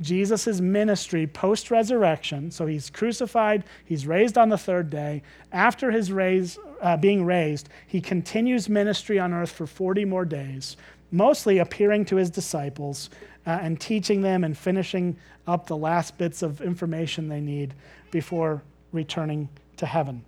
Jesus' 0.00 0.60
ministry 0.60 1.26
post 1.26 1.70
resurrection, 1.70 2.50
so 2.50 2.66
he's 2.66 2.90
crucified, 2.90 3.64
he's 3.84 4.06
raised 4.06 4.38
on 4.38 4.48
the 4.48 4.58
third 4.58 4.90
day. 4.90 5.22
After 5.52 5.90
his 5.90 6.10
raise, 6.10 6.58
uh, 6.80 6.96
being 6.96 7.24
raised, 7.24 7.68
he 7.86 8.00
continues 8.00 8.68
ministry 8.68 9.18
on 9.18 9.32
earth 9.32 9.52
for 9.52 9.66
40 9.66 10.04
more 10.04 10.24
days, 10.24 10.76
mostly 11.10 11.58
appearing 11.58 12.04
to 12.06 12.16
his 12.16 12.30
disciples 12.30 13.10
uh, 13.46 13.58
and 13.62 13.80
teaching 13.80 14.22
them 14.22 14.44
and 14.44 14.56
finishing 14.56 15.16
up 15.46 15.66
the 15.66 15.76
last 15.76 16.16
bits 16.18 16.42
of 16.42 16.60
information 16.60 17.28
they 17.28 17.40
need 17.40 17.74
before 18.10 18.62
returning 18.92 19.48
to 19.76 19.86
heaven. 19.86 20.24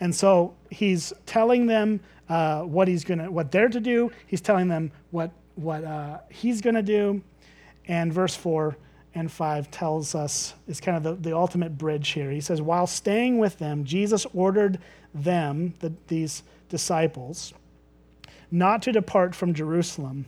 And 0.00 0.14
so 0.14 0.54
he's 0.70 1.12
telling 1.24 1.66
them 1.66 2.00
uh, 2.28 2.62
what 2.62 2.88
he's 2.88 3.04
gonna, 3.04 3.30
what 3.30 3.50
they're 3.50 3.68
to 3.68 3.80
do. 3.80 4.10
He's 4.26 4.40
telling 4.40 4.68
them 4.68 4.90
what 5.10 5.30
what 5.54 5.84
uh, 5.84 6.18
he's 6.28 6.60
gonna 6.60 6.82
do. 6.82 7.22
And 7.88 8.12
verse 8.12 8.34
four 8.34 8.76
and 9.14 9.30
five 9.30 9.70
tells 9.70 10.14
us 10.14 10.54
is 10.68 10.80
kind 10.80 10.96
of 10.96 11.02
the, 11.02 11.30
the 11.30 11.36
ultimate 11.36 11.78
bridge 11.78 12.10
here. 12.10 12.30
He 12.30 12.40
says, 12.40 12.60
while 12.60 12.86
staying 12.86 13.38
with 13.38 13.58
them, 13.58 13.84
Jesus 13.84 14.26
ordered 14.34 14.78
them, 15.14 15.74
the, 15.80 15.92
these 16.08 16.42
disciples, 16.68 17.54
not 18.50 18.82
to 18.82 18.92
depart 18.92 19.34
from 19.34 19.54
Jerusalem, 19.54 20.26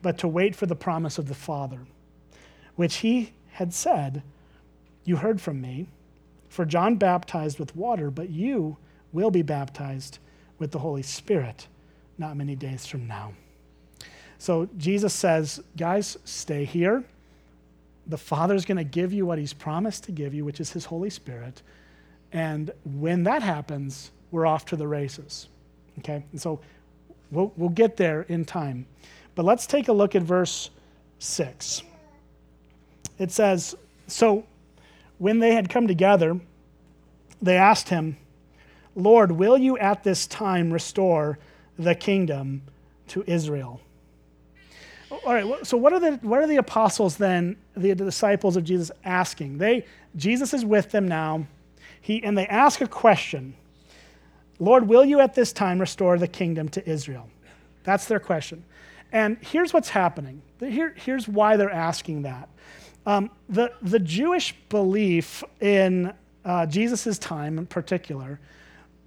but 0.00 0.18
to 0.18 0.28
wait 0.28 0.56
for 0.56 0.66
the 0.66 0.74
promise 0.74 1.18
of 1.18 1.28
the 1.28 1.34
Father, 1.34 1.80
which 2.76 2.96
he 2.96 3.32
had 3.52 3.74
said, 3.74 4.22
You 5.04 5.16
heard 5.16 5.40
from 5.40 5.60
me, 5.60 5.86
for 6.48 6.64
John 6.64 6.96
baptized 6.96 7.58
with 7.58 7.76
water, 7.76 8.10
but 8.10 8.30
you 8.30 8.76
will 9.12 9.30
be 9.30 9.42
baptized 9.42 10.18
with 10.58 10.70
the 10.72 10.78
Holy 10.78 11.02
Spirit 11.02 11.66
not 12.18 12.36
many 12.36 12.54
days 12.54 12.86
from 12.86 13.06
now. 13.06 13.32
So 14.42 14.68
Jesus 14.76 15.14
says, 15.14 15.62
Guys, 15.76 16.18
stay 16.24 16.64
here. 16.64 17.04
The 18.08 18.18
Father's 18.18 18.64
going 18.64 18.78
to 18.78 18.84
give 18.84 19.12
you 19.12 19.24
what 19.24 19.38
he's 19.38 19.52
promised 19.52 20.04
to 20.04 20.12
give 20.12 20.34
you, 20.34 20.44
which 20.44 20.58
is 20.58 20.72
his 20.72 20.86
Holy 20.86 21.10
Spirit. 21.10 21.62
And 22.32 22.72
when 22.84 23.22
that 23.24 23.42
happens, 23.42 24.10
we're 24.32 24.46
off 24.46 24.64
to 24.66 24.76
the 24.76 24.88
races. 24.88 25.48
Okay? 25.98 26.24
And 26.32 26.40
so 26.40 26.60
We'll, 27.32 27.50
we'll 27.56 27.70
get 27.70 27.96
there 27.96 28.22
in 28.22 28.44
time. 28.44 28.86
But 29.34 29.46
let's 29.46 29.66
take 29.66 29.88
a 29.88 29.92
look 29.92 30.14
at 30.14 30.22
verse 30.22 30.70
6. 31.18 31.82
It 33.18 33.32
says, 33.32 33.74
So 34.06 34.44
when 35.18 35.38
they 35.38 35.54
had 35.54 35.70
come 35.70 35.88
together, 35.88 36.38
they 37.40 37.56
asked 37.56 37.88
him, 37.88 38.18
Lord, 38.94 39.32
will 39.32 39.56
you 39.56 39.78
at 39.78 40.04
this 40.04 40.26
time 40.26 40.70
restore 40.70 41.38
the 41.78 41.94
kingdom 41.94 42.62
to 43.08 43.24
Israel? 43.26 43.80
All 45.24 45.34
right, 45.34 45.66
so 45.66 45.76
what 45.76 45.92
are 45.92 46.00
the, 46.00 46.12
what 46.22 46.40
are 46.40 46.46
the 46.46 46.56
apostles 46.56 47.16
then, 47.16 47.56
the 47.76 47.94
disciples 47.94 48.56
of 48.56 48.64
Jesus, 48.64 48.90
asking? 49.04 49.58
They, 49.58 49.86
Jesus 50.16 50.52
is 50.52 50.64
with 50.64 50.90
them 50.90 51.06
now, 51.06 51.46
he, 52.00 52.22
and 52.24 52.36
they 52.36 52.46
ask 52.46 52.80
a 52.80 52.88
question 52.88 53.54
Lord, 54.58 54.86
will 54.86 55.04
you 55.04 55.18
at 55.18 55.34
this 55.34 55.52
time 55.52 55.80
restore 55.80 56.18
the 56.18 56.28
kingdom 56.28 56.68
to 56.70 56.88
Israel? 56.88 57.28
That's 57.82 58.06
their 58.06 58.20
question. 58.20 58.64
And 59.10 59.36
here's 59.40 59.72
what's 59.72 59.88
happening. 59.88 60.40
Here, 60.60 60.94
here's 60.96 61.26
why 61.26 61.56
they're 61.56 61.70
asking 61.70 62.22
that. 62.22 62.48
Um, 63.04 63.30
the, 63.48 63.72
the 63.82 63.98
Jewish 63.98 64.54
belief 64.68 65.42
in 65.60 66.12
uh, 66.44 66.66
Jesus' 66.66 67.18
time 67.18 67.58
in 67.58 67.66
particular 67.66 68.38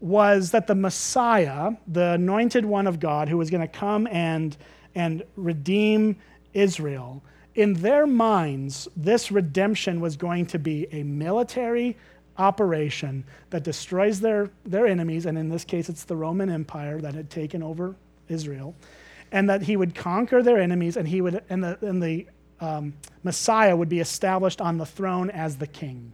was 0.01 0.51
that 0.51 0.67
the 0.67 0.75
Messiah, 0.75 1.71
the 1.87 2.11
anointed 2.11 2.65
one 2.65 2.85
of 2.85 2.99
God 2.99 3.29
who 3.29 3.37
was 3.37 3.49
going 3.49 3.61
to 3.61 3.67
come 3.67 4.07
and, 4.11 4.57
and 4.95 5.23
redeem 5.35 6.15
Israel, 6.53 7.21
in 7.55 7.73
their 7.73 8.07
minds, 8.07 8.87
this 8.95 9.31
redemption 9.31 10.01
was 10.01 10.17
going 10.17 10.45
to 10.47 10.59
be 10.59 10.87
a 10.91 11.03
military 11.03 11.97
operation 12.37 13.23
that 13.49 13.63
destroys 13.63 14.19
their, 14.19 14.49
their 14.65 14.87
enemies, 14.87 15.25
and 15.25 15.37
in 15.37 15.49
this 15.49 15.63
case, 15.63 15.87
it's 15.87 16.03
the 16.03 16.15
Roman 16.15 16.49
Empire 16.49 16.99
that 16.99 17.13
had 17.13 17.29
taken 17.29 17.63
over 17.63 17.95
Israel, 18.27 18.75
and 19.31 19.49
that 19.49 19.61
he 19.61 19.77
would 19.77 19.95
conquer 19.95 20.43
their 20.43 20.59
enemies, 20.59 20.97
and 20.97 21.07
he 21.07 21.21
would, 21.21 21.41
and 21.49 21.63
the, 21.63 21.77
and 21.81 22.03
the 22.03 22.25
um, 22.59 22.93
Messiah 23.23 23.75
would 23.75 23.89
be 23.89 23.99
established 23.99 24.59
on 24.59 24.77
the 24.77 24.85
throne 24.85 25.29
as 25.29 25.57
the 25.57 25.67
king. 25.67 26.11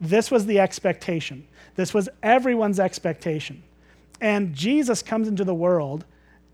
This 0.00 0.30
was 0.30 0.46
the 0.46 0.60
expectation. 0.60 1.46
This 1.74 1.92
was 1.92 2.08
everyone's 2.22 2.80
expectation. 2.80 3.62
And 4.20 4.54
Jesus 4.54 5.02
comes 5.02 5.28
into 5.28 5.44
the 5.44 5.54
world 5.54 6.04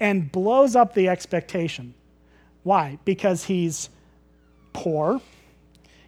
and 0.01 0.31
blows 0.31 0.77
up 0.77 0.95
the 0.95 1.09
expectation. 1.09 1.95
Why? 2.63 2.99
Because 3.05 3.45
he's 3.45 3.91
poor, 4.73 5.21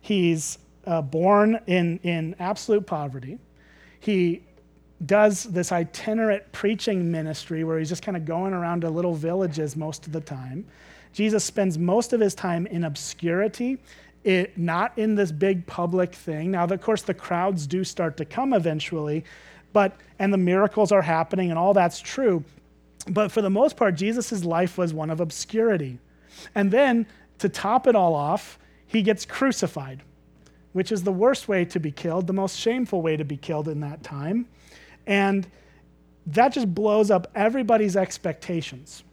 he's 0.00 0.58
uh, 0.86 1.02
born 1.02 1.60
in, 1.66 1.98
in 2.02 2.34
absolute 2.38 2.86
poverty. 2.86 3.38
He 4.00 4.42
does 5.04 5.44
this 5.44 5.72
itinerant 5.72 6.50
preaching 6.52 7.10
ministry 7.10 7.64
where 7.64 7.78
he's 7.78 7.88
just 7.88 8.02
kind 8.02 8.16
of 8.16 8.24
going 8.24 8.52
around 8.52 8.80
to 8.80 8.90
little 8.90 9.14
villages 9.14 9.76
most 9.76 10.06
of 10.06 10.12
the 10.12 10.20
time. 10.20 10.64
Jesus 11.12 11.44
spends 11.44 11.76
most 11.78 12.12
of 12.12 12.20
his 12.20 12.34
time 12.34 12.66
in 12.66 12.84
obscurity, 12.84 13.78
it, 14.24 14.56
not 14.56 14.96
in 14.96 15.14
this 15.14 15.30
big 15.32 15.66
public 15.66 16.14
thing. 16.14 16.50
Now, 16.50 16.64
of 16.64 16.80
course, 16.80 17.02
the 17.02 17.14
crowds 17.14 17.66
do 17.66 17.84
start 17.84 18.16
to 18.16 18.24
come 18.24 18.52
eventually, 18.52 19.24
but 19.72 19.96
and 20.18 20.32
the 20.32 20.38
miracles 20.38 20.92
are 20.92 21.02
happening 21.02 21.50
and 21.50 21.58
all 21.58 21.74
that's 21.74 22.00
true. 22.00 22.42
But 23.08 23.30
for 23.30 23.42
the 23.42 23.50
most 23.50 23.76
part, 23.76 23.94
Jesus' 23.94 24.44
life 24.44 24.76
was 24.78 24.92
one 24.92 25.10
of 25.10 25.20
obscurity. 25.20 25.98
And 26.54 26.70
then 26.70 27.06
to 27.38 27.48
top 27.48 27.86
it 27.86 27.94
all 27.94 28.14
off, 28.14 28.58
he 28.86 29.02
gets 29.02 29.24
crucified, 29.24 30.02
which 30.72 30.92
is 30.92 31.02
the 31.02 31.12
worst 31.12 31.48
way 31.48 31.64
to 31.66 31.80
be 31.80 31.90
killed, 31.90 32.26
the 32.26 32.32
most 32.32 32.58
shameful 32.58 33.02
way 33.02 33.16
to 33.16 33.24
be 33.24 33.36
killed 33.36 33.68
in 33.68 33.80
that 33.80 34.02
time. 34.02 34.46
And 35.06 35.46
that 36.26 36.48
just 36.48 36.74
blows 36.74 37.10
up 37.10 37.30
everybody's 37.34 37.96
expectations. 37.96 39.04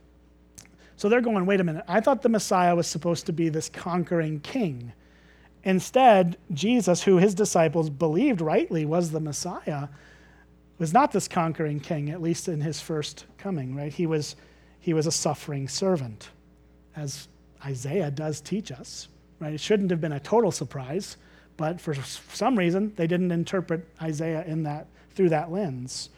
So 0.96 1.10
they're 1.10 1.22
going, 1.22 1.46
wait 1.46 1.60
a 1.60 1.64
minute, 1.64 1.84
I 1.88 2.00
thought 2.00 2.22
the 2.22 2.30
Messiah 2.30 2.76
was 2.76 2.88
supposed 2.88 3.26
to 3.28 3.34
be 3.34 3.50
this 3.50 3.70
conquering 3.70 4.40
king. 4.40 4.94
Instead, 5.64 6.38
Jesus, 6.52 7.04
who 7.04 7.18
his 7.18 7.34
disciples 7.34 7.90
believed 7.90 8.42
rightly 8.42 8.86
was 8.86 9.12
the 9.12 9.20
Messiah, 9.20 9.88
was 10.78 10.94
not 10.94 11.12
this 11.12 11.28
conquering 11.28 11.80
king, 11.80 12.10
at 12.10 12.22
least 12.22 12.48
in 12.48 12.62
his 12.62 12.82
first 12.82 13.26
coming, 13.44 13.76
right? 13.76 13.92
He 13.92 14.08
was, 14.08 14.38
he 14.80 14.94
was 14.94 15.06
a 15.06 15.12
suffering 15.12 15.68
servant, 15.68 16.30
as 16.96 17.28
Isaiah 17.66 18.10
does 18.10 18.40
teach 18.40 18.72
us, 18.72 19.10
right? 19.40 19.54
It 19.54 19.60
shouldn't 19.60 19.92
have 19.92 20.00
been 20.00 20.14
a 20.14 20.20
total 20.20 20.52
surprise, 20.52 21.18
but 21.58 21.82
for 21.82 21.94
some 21.94 22.58
reason, 22.58 22.94
they 22.96 23.06
didn't 23.06 23.32
interpret 23.32 23.86
Isaiah 24.02 24.46
in 24.46 24.64
that, 24.64 24.88
through 25.14 25.30
that 25.30 25.52
lens. 25.52 26.10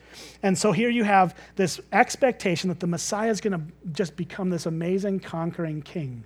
And 0.43 0.55
so 0.55 0.71
here 0.71 0.89
you 0.89 1.03
have 1.03 1.35
this 1.55 1.81
expectation 1.91 2.69
that 2.69 2.79
the 2.79 2.87
Messiah 2.87 3.31
is 3.31 3.41
going 3.41 3.53
to 3.59 3.91
just 3.91 4.15
become 4.15 4.51
this 4.51 4.67
amazing 4.67 5.19
conquering 5.19 5.81
king. 5.81 6.23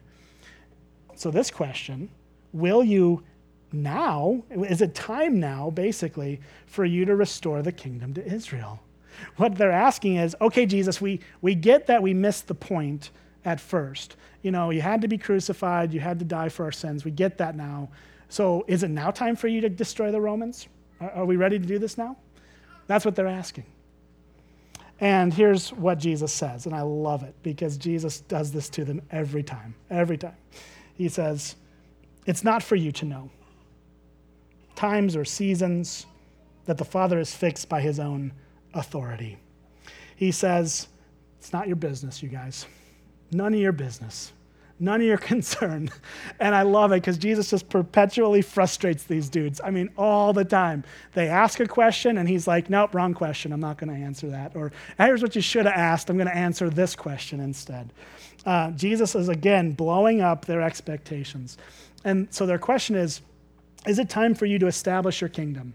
So, 1.16 1.32
this 1.32 1.50
question 1.50 2.10
will 2.54 2.84
you 2.84 3.24
now, 3.72 4.44
is 4.50 4.82
it 4.82 4.96
time 4.96 5.40
now, 5.40 5.70
basically, 5.70 6.40
for 6.66 6.86
you 6.86 7.06
to 7.06 7.16
restore 7.16 7.62
the 7.62 7.72
kingdom 7.72 8.14
to 8.16 8.26
Israel? 8.26 8.80
What 9.38 9.56
they're 9.56 9.72
asking 9.72 10.18
is 10.18 10.36
okay, 10.42 10.66
Jesus, 10.66 11.00
we, 11.02 11.20
we 11.42 11.56
get 11.56 11.88
that 11.88 12.02
we 12.02 12.14
missed 12.14 12.48
the 12.48 12.56
point 12.56 13.12
at 13.46 13.60
first. 13.60 14.16
You 14.42 14.52
know, 14.52 14.70
you 14.70 14.82
had 14.82 15.02
to 15.02 15.08
be 15.08 15.18
crucified, 15.18 15.94
you 15.94 16.00
had 16.00 16.20
to 16.20 16.26
die 16.26 16.50
for 16.50 16.66
our 16.66 16.72
sins. 16.72 17.04
We 17.06 17.12
get 17.12 17.38
that 17.40 17.56
now. 17.56 17.90
So, 18.30 18.64
is 18.68 18.84
it 18.84 18.90
now 18.90 19.12
time 19.12 19.36
for 19.36 19.48
you 19.48 19.62
to 19.62 19.70
destroy 19.70 20.12
the 20.12 20.22
Romans? 20.22 20.68
Are, 21.02 21.12
are 21.12 21.26
we 21.26 21.36
ready 21.36 21.58
to 21.60 21.66
do 21.66 21.80
this 21.80 21.98
now? 21.98 22.16
That's 22.88 23.06
what 23.06 23.16
they're 23.16 23.28
asking. 23.28 23.66
And 25.02 25.34
here's 25.34 25.70
what 25.72 25.98
Jesus 25.98 26.34
says, 26.34 26.66
and 26.66 26.76
I 26.76 26.82
love 26.82 27.24
it 27.24 27.34
because 27.42 27.78
Jesus 27.78 28.20
does 28.22 28.52
this 28.52 28.68
to 28.70 28.84
them 28.84 29.02
every 29.12 29.44
time. 29.44 29.76
Every 29.90 30.18
time. 30.18 30.36
He 30.96 31.08
says, 31.08 31.56
It's 32.26 32.44
not 32.44 32.62
for 32.62 32.76
you 32.76 32.92
to 32.94 33.06
know 33.06 33.30
times 34.76 35.16
or 35.16 35.26
seasons 35.26 36.06
that 36.66 36.78
the 36.78 36.86
Father 36.86 37.18
has 37.18 37.34
fixed 37.34 37.68
by 37.68 37.82
his 37.82 38.00
own 38.00 38.32
authority. 38.74 39.38
He 40.16 40.32
says, 40.32 40.88
It's 41.40 41.54
not 41.54 41.68
your 41.68 41.76
business, 41.76 42.22
you 42.22 42.30
guys. 42.30 42.66
None 43.32 43.54
of 43.54 43.60
your 43.60 43.72
business. 43.72 44.34
None 44.80 45.02
of 45.02 45.08
your 45.08 45.18
concern. 45.32 45.90
And 46.40 46.56
I 46.56 46.62
love 46.62 46.92
it 46.92 46.98
because 46.98 47.18
Jesus 47.18 47.50
just 47.50 47.70
perpetually 47.70 48.42
frustrates 48.42 49.04
these 49.04 49.30
dudes. 49.30 49.60
I 49.64 49.72
mean, 49.72 49.90
all 49.98 50.34
the 50.34 50.46
time. 50.46 50.84
They 51.14 51.28
ask 51.28 51.60
a 51.60 51.68
question 51.68 52.18
and 52.18 52.28
he's 52.28 52.48
like, 52.48 52.70
nope, 52.70 52.96
wrong 52.96 53.14
question. 53.14 53.52
I'm 53.52 53.60
not 53.60 53.78
going 53.78 53.94
to 53.94 54.06
answer 54.06 54.30
that. 54.30 54.56
Or 54.56 54.72
here's 54.98 55.22
what 55.22 55.36
you 55.36 55.42
should 55.42 55.66
have 55.66 55.76
asked. 55.76 56.10
I'm 56.10 56.18
going 56.18 56.30
to 56.30 56.36
answer 56.36 56.70
this 56.70 56.96
question 56.96 57.40
instead. 57.40 57.92
Uh, 58.46 58.72
Jesus 58.72 59.16
is 59.16 59.28
again 59.28 59.74
blowing 59.74 60.22
up 60.22 60.46
their 60.46 60.62
expectations. 60.62 61.58
And 62.06 62.34
so 62.34 62.46
their 62.46 62.60
question 62.60 62.96
is 62.96 63.22
Is 63.86 64.00
it 64.00 64.10
time 64.10 64.34
for 64.34 64.46
you 64.46 64.60
to 64.60 64.68
establish 64.68 65.20
your 65.20 65.30
kingdom? 65.30 65.74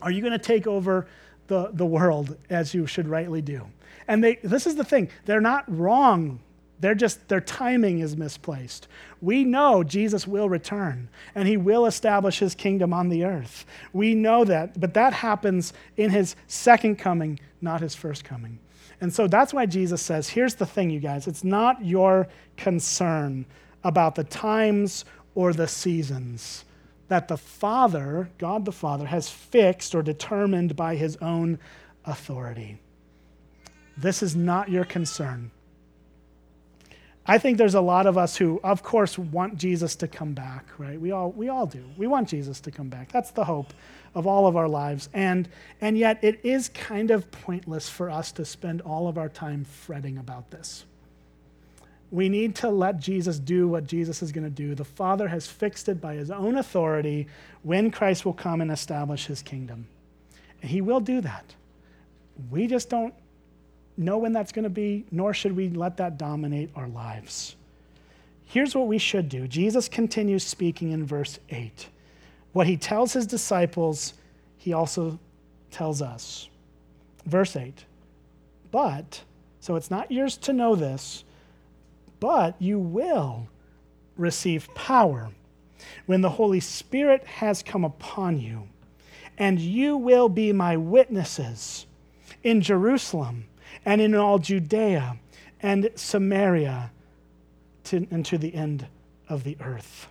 Are 0.00 0.10
you 0.10 0.22
going 0.22 0.32
to 0.32 0.38
take 0.38 0.66
over 0.66 1.06
the, 1.50 1.68
the 1.74 1.84
world 1.84 2.38
as 2.48 2.72
you 2.72 2.86
should 2.86 3.06
rightly 3.06 3.42
do? 3.42 3.66
And 4.08 4.24
they, 4.24 4.36
this 4.36 4.66
is 4.66 4.76
the 4.76 4.84
thing, 4.84 5.10
they're 5.26 5.42
not 5.42 5.64
wrong 5.68 6.40
they're 6.80 6.94
just, 6.94 7.28
their 7.28 7.42
timing 7.42 8.00
is 8.00 8.16
misplaced. 8.16 8.88
We 9.20 9.44
know 9.44 9.84
Jesus 9.84 10.26
will 10.26 10.48
return 10.48 11.10
and 11.34 11.46
he 11.46 11.58
will 11.58 11.84
establish 11.84 12.38
his 12.38 12.54
kingdom 12.54 12.94
on 12.94 13.10
the 13.10 13.24
earth. 13.24 13.66
We 13.92 14.14
know 14.14 14.44
that, 14.44 14.80
but 14.80 14.94
that 14.94 15.12
happens 15.12 15.74
in 15.98 16.10
his 16.10 16.36
second 16.46 16.96
coming, 16.96 17.38
not 17.60 17.82
his 17.82 17.94
first 17.94 18.24
coming. 18.24 18.58
And 19.02 19.12
so 19.12 19.26
that's 19.26 19.52
why 19.52 19.66
Jesus 19.66 20.00
says 20.00 20.30
here's 20.30 20.54
the 20.54 20.66
thing, 20.66 20.90
you 20.90 21.00
guys 21.00 21.26
it's 21.26 21.44
not 21.44 21.84
your 21.84 22.28
concern 22.56 23.44
about 23.84 24.14
the 24.14 24.24
times 24.24 25.04
or 25.34 25.52
the 25.52 25.68
seasons 25.68 26.64
that 27.10 27.26
the 27.26 27.36
Father, 27.36 28.30
God 28.38 28.64
the 28.64 28.72
Father, 28.72 29.06
has 29.06 29.28
fixed 29.28 29.96
or 29.96 30.02
determined 30.02 30.76
by 30.76 30.94
his 30.94 31.16
own 31.16 31.58
authority. 32.04 32.78
This 33.96 34.22
is 34.22 34.36
not 34.36 34.70
your 34.70 34.84
concern. 34.84 35.50
I 37.26 37.38
think 37.38 37.58
there's 37.58 37.74
a 37.74 37.80
lot 37.80 38.06
of 38.06 38.16
us 38.16 38.36
who, 38.36 38.60
of 38.62 38.84
course, 38.84 39.18
want 39.18 39.58
Jesus 39.58 39.96
to 39.96 40.06
come 40.06 40.34
back, 40.34 40.66
right? 40.78 41.00
We 41.00 41.10
all, 41.10 41.32
we 41.32 41.48
all 41.48 41.66
do. 41.66 41.84
We 41.96 42.06
want 42.06 42.28
Jesus 42.28 42.60
to 42.60 42.70
come 42.70 42.88
back. 42.88 43.10
That's 43.10 43.32
the 43.32 43.44
hope 43.44 43.74
of 44.14 44.28
all 44.28 44.46
of 44.46 44.56
our 44.56 44.68
lives. 44.68 45.08
And, 45.12 45.48
and 45.80 45.98
yet, 45.98 46.22
it 46.22 46.38
is 46.44 46.68
kind 46.68 47.10
of 47.10 47.28
pointless 47.32 47.88
for 47.88 48.08
us 48.08 48.30
to 48.32 48.44
spend 48.44 48.82
all 48.82 49.08
of 49.08 49.18
our 49.18 49.28
time 49.28 49.64
fretting 49.64 50.16
about 50.16 50.52
this. 50.52 50.84
We 52.10 52.28
need 52.28 52.56
to 52.56 52.70
let 52.70 52.98
Jesus 52.98 53.38
do 53.38 53.68
what 53.68 53.86
Jesus 53.86 54.22
is 54.22 54.32
going 54.32 54.44
to 54.44 54.50
do. 54.50 54.74
The 54.74 54.84
Father 54.84 55.28
has 55.28 55.46
fixed 55.46 55.88
it 55.88 56.00
by 56.00 56.14
his 56.14 56.30
own 56.30 56.56
authority 56.56 57.28
when 57.62 57.90
Christ 57.90 58.24
will 58.24 58.32
come 58.32 58.60
and 58.60 58.70
establish 58.70 59.26
his 59.26 59.42
kingdom. 59.42 59.86
And 60.60 60.70
he 60.70 60.80
will 60.80 61.00
do 61.00 61.20
that. 61.20 61.54
We 62.50 62.66
just 62.66 62.88
don't 62.88 63.14
know 63.96 64.18
when 64.18 64.32
that's 64.32 64.50
going 64.52 64.64
to 64.64 64.70
be, 64.70 65.04
nor 65.10 65.34
should 65.34 65.54
we 65.54 65.68
let 65.68 65.98
that 65.98 66.18
dominate 66.18 66.70
our 66.74 66.88
lives. 66.88 67.54
Here's 68.44 68.74
what 68.74 68.88
we 68.88 68.98
should 68.98 69.28
do 69.28 69.46
Jesus 69.46 69.88
continues 69.88 70.42
speaking 70.42 70.90
in 70.90 71.06
verse 71.06 71.38
8. 71.50 71.88
What 72.52 72.66
he 72.66 72.76
tells 72.76 73.12
his 73.12 73.26
disciples, 73.26 74.14
he 74.56 74.72
also 74.72 75.18
tells 75.70 76.02
us. 76.02 76.48
Verse 77.26 77.54
8. 77.54 77.84
But, 78.72 79.22
so 79.60 79.76
it's 79.76 79.90
not 79.90 80.10
yours 80.10 80.36
to 80.38 80.52
know 80.52 80.74
this, 80.74 81.24
but 82.20 82.60
you 82.60 82.78
will 82.78 83.48
receive 84.16 84.72
power 84.74 85.30
when 86.06 86.20
the 86.20 86.30
Holy 86.30 86.60
Spirit 86.60 87.24
has 87.24 87.62
come 87.62 87.84
upon 87.84 88.38
you, 88.38 88.68
and 89.38 89.58
you 89.58 89.96
will 89.96 90.28
be 90.28 90.52
my 90.52 90.76
witnesses 90.76 91.86
in 92.42 92.60
Jerusalem 92.60 93.46
and 93.84 94.00
in 94.00 94.14
all 94.14 94.38
Judea 94.38 95.18
and 95.62 95.90
Samaria 95.94 96.90
to, 97.84 98.06
and 98.10 98.24
to 98.26 98.38
the 98.38 98.54
end 98.54 98.86
of 99.28 99.44
the 99.44 99.56
earth. 99.60 100.08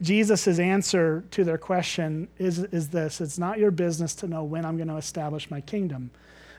Jesus' 0.00 0.58
answer 0.58 1.24
to 1.30 1.44
their 1.44 1.58
question 1.58 2.28
is, 2.38 2.58
is 2.58 2.88
this 2.88 3.20
It's 3.20 3.38
not 3.38 3.58
your 3.58 3.70
business 3.70 4.14
to 4.16 4.26
know 4.26 4.44
when 4.44 4.64
I'm 4.64 4.76
going 4.76 4.88
to 4.88 4.96
establish 4.96 5.50
my 5.50 5.60
kingdom, 5.60 6.10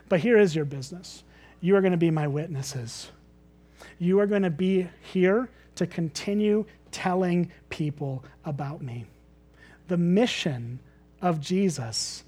but 0.08 0.20
here 0.20 0.38
is 0.38 0.56
your 0.56 0.64
business. 0.64 1.22
You 1.60 1.76
are 1.76 1.80
going 1.80 1.92
to 1.92 1.98
be 1.98 2.10
my 2.10 2.26
witnesses. 2.26 3.10
You 3.98 4.20
are 4.20 4.26
going 4.26 4.42
to 4.42 4.50
be 4.50 4.88
here 5.12 5.48
to 5.76 5.86
continue 5.86 6.64
telling 6.90 7.50
people 7.68 8.24
about 8.44 8.82
me. 8.82 9.04
The 9.88 9.96
mission 9.96 10.78
of 11.20 11.40
Jesus 11.40 12.24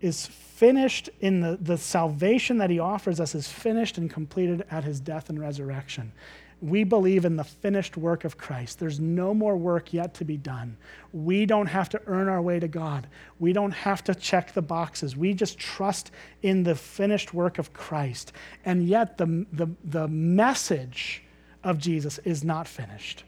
is 0.00 0.26
finished 0.26 1.10
in 1.20 1.40
the, 1.40 1.58
the 1.60 1.76
salvation 1.76 2.58
that 2.58 2.70
he 2.70 2.78
offers 2.78 3.20
us 3.20 3.34
is 3.34 3.48
finished 3.48 3.98
and 3.98 4.10
completed 4.10 4.64
at 4.70 4.84
his 4.84 5.00
death 5.00 5.28
and 5.28 5.38
resurrection. 5.38 6.12
We 6.60 6.84
believe 6.84 7.24
in 7.24 7.36
the 7.36 7.44
finished 7.44 7.96
work 7.96 8.24
of 8.24 8.36
Christ. 8.36 8.78
There's 8.78 9.00
no 9.00 9.32
more 9.32 9.56
work 9.56 9.92
yet 9.92 10.14
to 10.14 10.24
be 10.24 10.36
done. 10.36 10.76
We 11.12 11.46
don't 11.46 11.66
have 11.66 11.88
to 11.90 12.02
earn 12.06 12.28
our 12.28 12.42
way 12.42 12.60
to 12.60 12.68
God. 12.68 13.06
We 13.38 13.52
don't 13.52 13.72
have 13.72 14.04
to 14.04 14.14
check 14.14 14.52
the 14.52 14.62
boxes. 14.62 15.16
We 15.16 15.32
just 15.32 15.58
trust 15.58 16.10
in 16.42 16.62
the 16.62 16.74
finished 16.74 17.32
work 17.32 17.58
of 17.58 17.72
Christ. 17.72 18.32
And 18.64 18.86
yet, 18.86 19.16
the, 19.16 19.46
the, 19.52 19.68
the 19.84 20.08
message 20.08 21.24
of 21.64 21.78
Jesus 21.78 22.18
is 22.18 22.44
not 22.44 22.68
finished. 22.68 23.24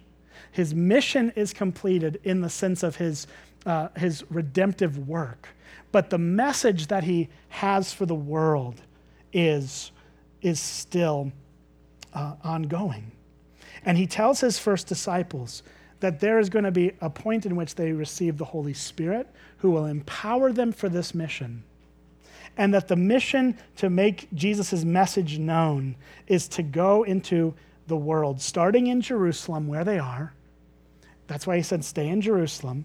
His 0.50 0.74
mission 0.74 1.32
is 1.34 1.52
completed 1.52 2.20
in 2.24 2.42
the 2.42 2.50
sense 2.50 2.82
of 2.82 2.96
his, 2.96 3.26
uh, 3.64 3.88
his 3.96 4.24
redemptive 4.30 5.08
work 5.08 5.48
but 5.92 6.08
the 6.08 6.18
message 6.18 6.86
that 6.88 7.04
he 7.04 7.28
has 7.50 7.92
for 7.92 8.06
the 8.06 8.14
world 8.14 8.80
is, 9.32 9.92
is 10.40 10.58
still 10.58 11.30
uh, 12.14 12.34
ongoing. 12.42 13.12
And 13.84 13.98
he 13.98 14.06
tells 14.06 14.40
his 14.40 14.58
first 14.58 14.86
disciples 14.86 15.62
that 16.00 16.20
there 16.20 16.38
is 16.38 16.48
going 16.48 16.64
to 16.64 16.70
be 16.70 16.92
a 17.00 17.10
point 17.10 17.46
in 17.46 17.56
which 17.56 17.74
they 17.74 17.92
receive 17.92 18.38
the 18.38 18.44
Holy 18.44 18.74
Spirit 18.74 19.28
who 19.58 19.70
will 19.70 19.86
empower 19.86 20.52
them 20.52 20.72
for 20.72 20.88
this 20.88 21.14
mission. 21.14 21.62
And 22.56 22.74
that 22.74 22.88
the 22.88 22.96
mission 22.96 23.56
to 23.76 23.88
make 23.88 24.28
Jesus' 24.34 24.84
message 24.84 25.38
known 25.38 25.96
is 26.26 26.48
to 26.48 26.62
go 26.62 27.02
into 27.04 27.54
the 27.86 27.96
world, 27.96 28.40
starting 28.40 28.88
in 28.88 29.00
Jerusalem, 29.00 29.68
where 29.68 29.84
they 29.84 29.98
are. 29.98 30.32
That's 31.28 31.46
why 31.46 31.56
he 31.56 31.62
said, 31.62 31.84
stay 31.84 32.08
in 32.08 32.20
Jerusalem. 32.20 32.84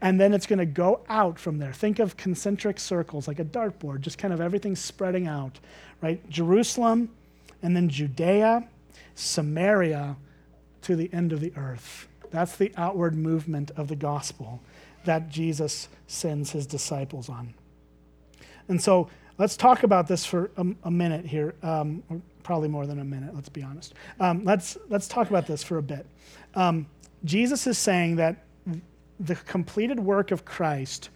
And 0.00 0.20
then 0.20 0.32
it's 0.34 0.46
going 0.46 0.58
to 0.58 0.66
go 0.66 1.00
out 1.08 1.38
from 1.38 1.58
there. 1.58 1.72
Think 1.72 1.98
of 1.98 2.16
concentric 2.16 2.80
circles, 2.80 3.28
like 3.28 3.38
a 3.38 3.44
dartboard, 3.44 4.00
just 4.00 4.18
kind 4.18 4.32
of 4.32 4.40
everything 4.40 4.74
spreading 4.76 5.26
out, 5.26 5.58
right? 6.00 6.26
Jerusalem, 6.28 7.10
and 7.62 7.76
then 7.76 7.88
Judea, 7.88 8.68
Samaria, 9.14 10.16
to 10.82 10.96
the 10.96 11.10
end 11.12 11.32
of 11.32 11.40
the 11.40 11.52
earth. 11.56 12.08
That's 12.30 12.56
the 12.56 12.72
outward 12.76 13.14
movement 13.14 13.70
of 13.76 13.88
the 13.88 13.96
gospel 13.96 14.60
that 15.04 15.28
Jesus 15.28 15.88
sends 16.06 16.50
his 16.50 16.66
disciples 16.66 17.28
on. 17.28 17.54
And 18.68 18.82
so 18.82 19.08
let's 19.38 19.56
talk 19.56 19.82
about 19.82 20.08
this 20.08 20.24
for 20.24 20.50
a, 20.56 20.66
a 20.84 20.90
minute 20.90 21.24
here, 21.24 21.54
um, 21.62 22.02
probably 22.42 22.68
more 22.68 22.86
than 22.86 22.98
a 22.98 23.04
minute, 23.04 23.34
let's 23.34 23.48
be 23.48 23.62
honest. 23.62 23.94
Um, 24.20 24.44
let's, 24.44 24.76
let's 24.88 25.08
talk 25.08 25.30
about 25.30 25.46
this 25.46 25.62
for 25.62 25.78
a 25.78 25.82
bit. 25.82 26.06
Um, 26.54 26.86
Jesus 27.24 27.66
is 27.66 27.78
saying 27.78 28.16
that 28.16 28.44
the 29.18 29.34
completed 29.34 29.98
work 29.98 30.30
of 30.30 30.44
Christ 30.44 31.10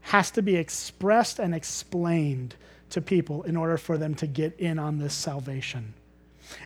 has 0.00 0.30
to 0.32 0.42
be 0.42 0.56
expressed 0.56 1.38
and 1.38 1.54
explained 1.54 2.56
to 2.90 3.00
people 3.00 3.42
in 3.42 3.56
order 3.56 3.76
for 3.76 3.96
them 3.96 4.14
to 4.16 4.26
get 4.26 4.58
in 4.58 4.78
on 4.78 4.98
this 4.98 5.14
salvation. 5.14 5.94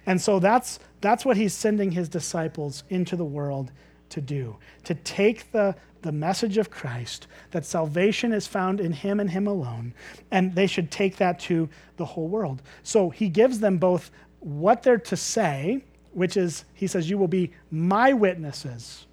And 0.06 0.20
so 0.20 0.38
that's, 0.38 0.78
that's 1.00 1.24
what 1.24 1.36
he's 1.36 1.54
sending 1.54 1.90
his 1.90 2.08
disciples 2.08 2.84
into 2.88 3.16
the 3.16 3.24
world 3.24 3.70
to 4.10 4.20
do 4.20 4.56
to 4.84 4.94
take 4.94 5.50
the, 5.52 5.74
the 6.02 6.12
message 6.12 6.58
of 6.58 6.70
Christ, 6.70 7.26
that 7.50 7.66
salvation 7.66 8.32
is 8.32 8.46
found 8.46 8.80
in 8.80 8.92
him 8.92 9.18
and 9.18 9.28
him 9.28 9.46
alone, 9.46 9.92
and 10.30 10.54
they 10.54 10.66
should 10.66 10.90
take 10.90 11.16
that 11.16 11.40
to 11.40 11.68
the 11.96 12.04
whole 12.04 12.28
world. 12.28 12.62
So 12.82 13.10
he 13.10 13.28
gives 13.28 13.58
them 13.58 13.78
both 13.78 14.10
what 14.40 14.82
they're 14.82 14.98
to 14.98 15.16
say, 15.16 15.82
which 16.12 16.36
is, 16.36 16.64
he 16.74 16.86
says, 16.86 17.10
You 17.10 17.18
will 17.18 17.28
be 17.28 17.52
my 17.70 18.12
witnesses. 18.12 19.06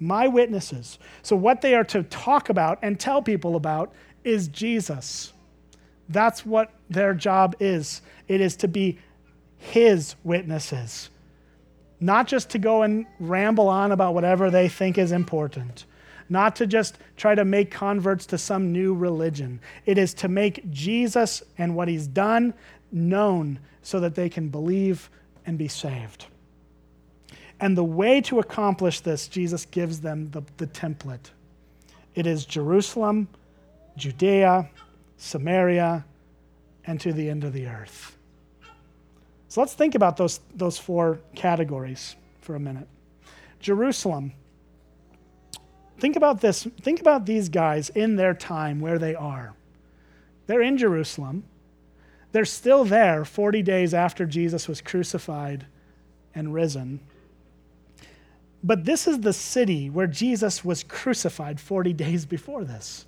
My 0.00 0.26
witnesses. 0.26 0.98
So, 1.22 1.36
what 1.36 1.60
they 1.60 1.74
are 1.74 1.84
to 1.84 2.02
talk 2.02 2.48
about 2.48 2.80
and 2.82 2.98
tell 2.98 3.22
people 3.22 3.54
about 3.54 3.94
is 4.24 4.48
Jesus. 4.48 5.32
That's 6.08 6.44
what 6.44 6.72
their 6.90 7.14
job 7.14 7.54
is. 7.60 8.02
It 8.26 8.40
is 8.40 8.56
to 8.56 8.68
be 8.68 8.98
his 9.64 10.14
witnesses, 10.24 11.08
not 11.98 12.26
just 12.28 12.50
to 12.50 12.58
go 12.58 12.82
and 12.82 13.06
ramble 13.18 13.68
on 13.68 13.92
about 13.92 14.12
whatever 14.12 14.50
they 14.50 14.68
think 14.68 14.98
is 14.98 15.10
important, 15.10 15.86
not 16.28 16.56
to 16.56 16.66
just 16.66 16.98
try 17.16 17.34
to 17.34 17.44
make 17.44 17.70
converts 17.70 18.26
to 18.26 18.36
some 18.36 18.72
new 18.72 18.94
religion. 18.94 19.58
It 19.86 19.96
is 19.96 20.12
to 20.14 20.28
make 20.28 20.70
Jesus 20.70 21.42
and 21.56 21.74
what 21.74 21.88
he's 21.88 22.06
done 22.06 22.52
known 22.92 23.58
so 23.82 24.00
that 24.00 24.14
they 24.14 24.28
can 24.28 24.50
believe 24.50 25.08
and 25.46 25.56
be 25.56 25.68
saved. 25.68 26.26
And 27.58 27.76
the 27.76 27.84
way 27.84 28.20
to 28.22 28.40
accomplish 28.40 29.00
this, 29.00 29.28
Jesus 29.28 29.64
gives 29.64 30.00
them 30.00 30.30
the, 30.30 30.42
the 30.58 30.66
template. 30.66 31.30
It 32.14 32.26
is 32.26 32.44
Jerusalem, 32.44 33.28
Judea, 33.96 34.68
Samaria, 35.16 36.04
and 36.84 37.00
to 37.00 37.14
the 37.14 37.30
end 37.30 37.44
of 37.44 37.54
the 37.54 37.66
earth. 37.66 38.13
So 39.54 39.60
let's 39.60 39.74
think 39.74 39.94
about 39.94 40.16
those, 40.16 40.40
those 40.56 40.78
four 40.78 41.20
categories 41.36 42.16
for 42.40 42.56
a 42.56 42.58
minute. 42.58 42.88
Jerusalem. 43.60 44.32
Think 46.00 46.16
about 46.16 46.40
this. 46.40 46.66
Think 46.82 47.00
about 47.00 47.24
these 47.24 47.48
guys 47.48 47.88
in 47.88 48.16
their 48.16 48.34
time 48.34 48.80
where 48.80 48.98
they 48.98 49.14
are. 49.14 49.54
They're 50.48 50.60
in 50.60 50.76
Jerusalem. 50.76 51.44
They're 52.32 52.44
still 52.44 52.84
there 52.84 53.24
40 53.24 53.62
days 53.62 53.94
after 53.94 54.26
Jesus 54.26 54.66
was 54.66 54.80
crucified 54.80 55.66
and 56.34 56.52
risen. 56.52 56.98
But 58.64 58.84
this 58.84 59.06
is 59.06 59.20
the 59.20 59.32
city 59.32 59.88
where 59.88 60.08
Jesus 60.08 60.64
was 60.64 60.82
crucified 60.82 61.60
40 61.60 61.92
days 61.92 62.26
before 62.26 62.64
this. 62.64 63.06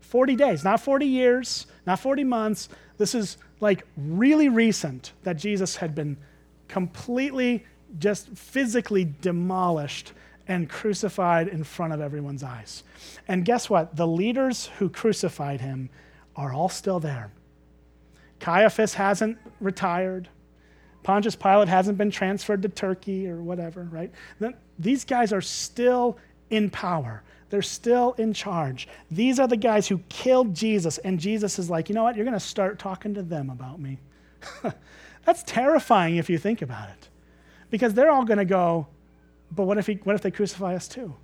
40 0.00 0.34
days, 0.34 0.64
not 0.64 0.80
40 0.80 1.06
years, 1.06 1.68
not 1.86 2.00
40 2.00 2.24
months. 2.24 2.68
This 2.98 3.14
is 3.14 3.36
like 3.64 3.82
really 3.96 4.50
recent 4.50 5.12
that 5.22 5.38
Jesus 5.38 5.76
had 5.76 5.94
been 5.94 6.18
completely, 6.68 7.64
just 7.98 8.28
physically 8.28 9.14
demolished 9.22 10.12
and 10.46 10.68
crucified 10.68 11.48
in 11.48 11.64
front 11.64 11.94
of 11.94 12.02
everyone's 12.02 12.42
eyes. 12.42 12.84
And 13.26 13.42
guess 13.42 13.70
what? 13.70 13.96
The 13.96 14.06
leaders 14.06 14.66
who 14.78 14.90
crucified 14.90 15.62
him 15.62 15.88
are 16.36 16.52
all 16.52 16.68
still 16.68 17.00
there. 17.00 17.32
Caiaphas 18.38 18.92
hasn't 18.92 19.38
retired. 19.60 20.28
Pontius 21.02 21.34
Pilate 21.34 21.68
hasn't 21.68 21.96
been 21.96 22.10
transferred 22.10 22.60
to 22.62 22.68
Turkey 22.68 23.30
or 23.30 23.42
whatever, 23.42 23.84
right? 23.84 24.12
These 24.78 25.06
guys 25.06 25.32
are 25.32 25.40
still 25.40 26.18
in 26.50 26.68
power. 26.68 27.22
They're 27.54 27.62
still 27.62 28.14
in 28.14 28.32
charge. 28.32 28.88
These 29.12 29.38
are 29.38 29.46
the 29.46 29.56
guys 29.56 29.86
who 29.86 29.98
killed 30.08 30.56
Jesus, 30.56 30.98
and 30.98 31.20
Jesus 31.20 31.56
is 31.56 31.70
like, 31.70 31.88
you 31.88 31.94
know 31.94 32.02
what? 32.02 32.16
You're 32.16 32.24
going 32.24 32.36
to 32.36 32.40
start 32.40 32.80
talking 32.80 33.14
to 33.14 33.22
them 33.22 33.48
about 33.48 33.78
me. 33.78 34.00
That's 35.24 35.44
terrifying 35.44 36.16
if 36.16 36.28
you 36.28 36.36
think 36.36 36.62
about 36.62 36.88
it. 36.88 37.08
Because 37.70 37.94
they're 37.94 38.10
all 38.10 38.24
going 38.24 38.38
to 38.40 38.44
go, 38.44 38.88
but 39.52 39.66
what 39.66 39.78
if, 39.78 39.86
he, 39.86 40.00
what 40.02 40.16
if 40.16 40.22
they 40.22 40.32
crucify 40.32 40.74
us 40.74 40.88
too? 40.88 41.14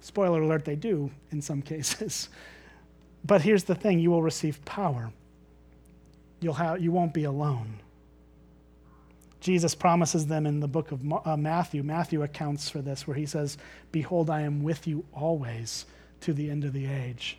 Spoiler 0.00 0.42
alert, 0.42 0.66
they 0.66 0.76
do 0.76 1.10
in 1.30 1.40
some 1.40 1.62
cases. 1.72 2.28
But 3.24 3.40
here's 3.40 3.64
the 3.64 3.74
thing 3.74 3.98
you 3.98 4.10
will 4.10 4.22
receive 4.22 4.62
power 4.66 5.10
you'll 6.40 6.52
have, 6.52 6.82
you 6.82 6.92
won't 6.92 7.14
be 7.14 7.24
alone. 7.24 7.80
Jesus 9.40 9.74
promises 9.74 10.26
them 10.26 10.46
in 10.46 10.60
the 10.60 10.68
book 10.68 10.92
of 10.92 11.00
uh, 11.24 11.36
Matthew. 11.36 11.82
Matthew 11.82 12.22
accounts 12.22 12.68
for 12.68 12.82
this, 12.82 13.06
where 13.06 13.16
he 13.16 13.26
says, 13.26 13.56
Behold, 13.90 14.28
I 14.28 14.42
am 14.42 14.62
with 14.62 14.86
you 14.86 15.04
always 15.12 15.86
to 16.20 16.34
the 16.34 16.50
end 16.50 16.64
of 16.64 16.72
the 16.72 16.86
age. 16.86 17.38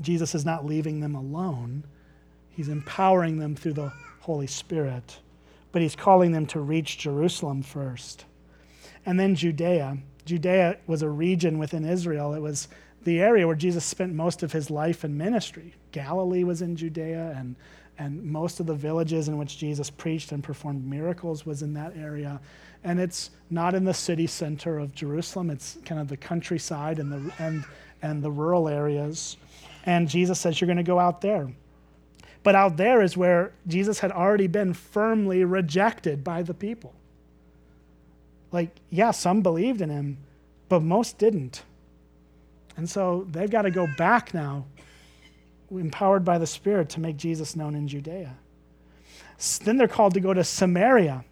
Jesus 0.00 0.34
is 0.34 0.44
not 0.44 0.66
leaving 0.66 1.00
them 1.00 1.14
alone, 1.14 1.84
he's 2.50 2.68
empowering 2.68 3.38
them 3.38 3.54
through 3.54 3.74
the 3.74 3.92
Holy 4.20 4.46
Spirit. 4.46 5.18
But 5.70 5.82
he's 5.82 5.96
calling 5.96 6.32
them 6.32 6.46
to 6.46 6.60
reach 6.60 6.98
Jerusalem 6.98 7.62
first. 7.62 8.24
And 9.04 9.20
then 9.20 9.34
Judea. 9.34 9.98
Judea 10.24 10.78
was 10.86 11.02
a 11.02 11.10
region 11.10 11.58
within 11.58 11.84
Israel. 11.84 12.32
It 12.32 12.40
was 12.40 12.68
the 13.04 13.20
area 13.20 13.46
where 13.46 13.54
Jesus 13.54 13.84
spent 13.84 14.14
most 14.14 14.42
of 14.42 14.52
his 14.52 14.70
life 14.70 15.04
and 15.04 15.16
ministry. 15.16 15.74
Galilee 15.92 16.42
was 16.42 16.62
in 16.62 16.74
Judea, 16.74 17.34
and, 17.36 17.54
and 17.98 18.22
most 18.22 18.60
of 18.60 18.66
the 18.66 18.74
villages 18.74 19.28
in 19.28 19.36
which 19.38 19.58
Jesus 19.58 19.90
preached 19.90 20.32
and 20.32 20.42
performed 20.42 20.86
miracles 20.86 21.44
was 21.44 21.62
in 21.62 21.74
that 21.74 21.96
area. 21.96 22.40
And 22.84 23.00
it's 23.00 23.30
not 23.50 23.74
in 23.74 23.84
the 23.84 23.94
city 23.94 24.26
center 24.26 24.78
of 24.78 24.94
Jerusalem, 24.94 25.50
it's 25.50 25.78
kind 25.84 26.00
of 26.00 26.08
the 26.08 26.16
countryside 26.16 26.98
and 26.98 27.10
the, 27.10 27.32
and, 27.38 27.64
and 28.02 28.22
the 28.22 28.30
rural 28.30 28.68
areas. 28.68 29.36
And 29.84 30.08
Jesus 30.08 30.38
says, 30.38 30.60
You're 30.60 30.66
going 30.66 30.76
to 30.76 30.82
go 30.82 30.98
out 30.98 31.20
there. 31.20 31.50
But 32.42 32.54
out 32.54 32.76
there 32.76 33.02
is 33.02 33.16
where 33.16 33.52
Jesus 33.66 33.98
had 33.98 34.12
already 34.12 34.46
been 34.46 34.72
firmly 34.72 35.44
rejected 35.44 36.22
by 36.22 36.42
the 36.42 36.54
people. 36.54 36.94
Like, 38.52 38.70
yeah, 38.90 39.10
some 39.10 39.42
believed 39.42 39.80
in 39.80 39.90
him, 39.90 40.18
but 40.68 40.82
most 40.82 41.18
didn't. 41.18 41.62
And 42.76 42.88
so 42.88 43.26
they've 43.30 43.50
got 43.50 43.62
to 43.62 43.70
go 43.70 43.88
back 43.98 44.32
now, 44.32 44.64
empowered 45.70 46.24
by 46.24 46.38
the 46.38 46.46
Spirit, 46.46 46.88
to 46.90 47.00
make 47.00 47.16
Jesus 47.16 47.56
known 47.56 47.74
in 47.74 47.88
Judea. 47.88 48.36
Then 49.64 49.76
they're 49.76 49.88
called 49.88 50.14
to 50.14 50.20
go 50.20 50.34
to 50.34 50.42
Samaria. 50.44 51.24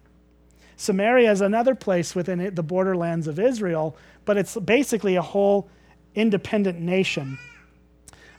Samaria 0.75 1.31
is 1.31 1.41
another 1.41 1.75
place 1.75 2.13
within 2.15 2.53
the 2.53 2.63
borderlands 2.63 3.27
of 3.27 3.39
Israel, 3.39 3.97
but 4.25 4.37
it's 4.37 4.55
basically 4.55 5.15
a 5.15 5.21
whole 5.21 5.69
independent 6.13 6.79
nation. 6.79 7.37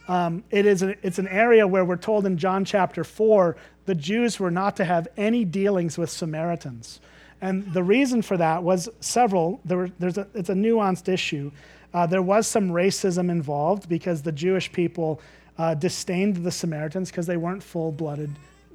Um, 0.06 0.44
it 0.50 0.64
is 0.64 0.82
a, 0.82 0.94
it's 1.06 1.18
an 1.18 1.28
area 1.28 1.66
where 1.66 1.84
we're 1.84 1.96
told 1.96 2.24
in 2.26 2.38
John 2.38 2.64
chapter 2.64 3.04
4 3.04 3.56
the 3.84 3.94
Jews 3.94 4.40
were 4.40 4.50
not 4.50 4.76
to 4.76 4.84
have 4.84 5.08
any 5.16 5.44
dealings 5.44 5.98
with 5.98 6.10
Samaritans. 6.10 7.00
And 7.40 7.72
the 7.72 7.82
reason 7.82 8.22
for 8.22 8.36
that 8.36 8.62
was 8.62 8.88
several. 9.00 9.60
There 9.64 9.78
were, 9.78 9.90
there's 9.98 10.18
a, 10.18 10.26
it's 10.34 10.48
a 10.48 10.54
nuanced 10.54 11.08
issue. 11.08 11.52
Uh, 11.94 12.06
there 12.06 12.22
was 12.22 12.46
some 12.46 12.70
racism 12.70 13.30
involved 13.30 13.88
because 13.88 14.22
the 14.22 14.32
Jewish 14.32 14.72
people 14.72 15.20
uh, 15.58 15.74
disdained 15.74 16.36
the 16.36 16.50
Samaritans 16.50 17.10
because 17.10 17.26
they 17.26 17.36
weren't 17.36 17.62
full 17.62 17.92
blooded 17.92 18.30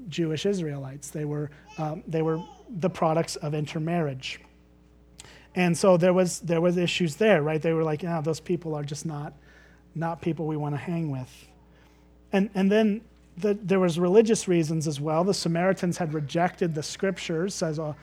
Jewish 0.09 0.45
Israelites. 0.45 1.09
They 1.09 1.25
were, 1.25 1.49
um, 1.77 2.03
they 2.07 2.21
were 2.21 2.43
the 2.69 2.89
products 2.89 3.35
of 3.37 3.53
intermarriage. 3.53 4.39
And 5.55 5.77
so 5.77 5.97
there 5.97 6.13
was, 6.13 6.39
there 6.39 6.61
was 6.61 6.77
issues 6.77 7.15
there, 7.15 7.41
right? 7.41 7.61
They 7.61 7.73
were 7.73 7.83
like, 7.83 8.03
yeah, 8.03 8.21
those 8.21 8.39
people 8.39 8.75
are 8.75 8.83
just 8.83 9.05
not, 9.05 9.33
not 9.95 10.21
people 10.21 10.47
we 10.47 10.57
want 10.57 10.73
to 10.73 10.79
hang 10.79 11.11
with. 11.11 11.47
And, 12.31 12.49
and 12.55 12.71
then 12.71 13.01
the, 13.37 13.53
there 13.61 13.79
was 13.79 13.99
religious 13.99 14.47
reasons 14.47 14.87
as 14.87 14.99
well. 14.99 15.23
The 15.23 15.33
Samaritans 15.33 15.97
had 15.97 16.13
rejected 16.13 16.73
the 16.73 16.83
scriptures, 16.83 17.61
as 17.61 17.77
a, 17.77 17.95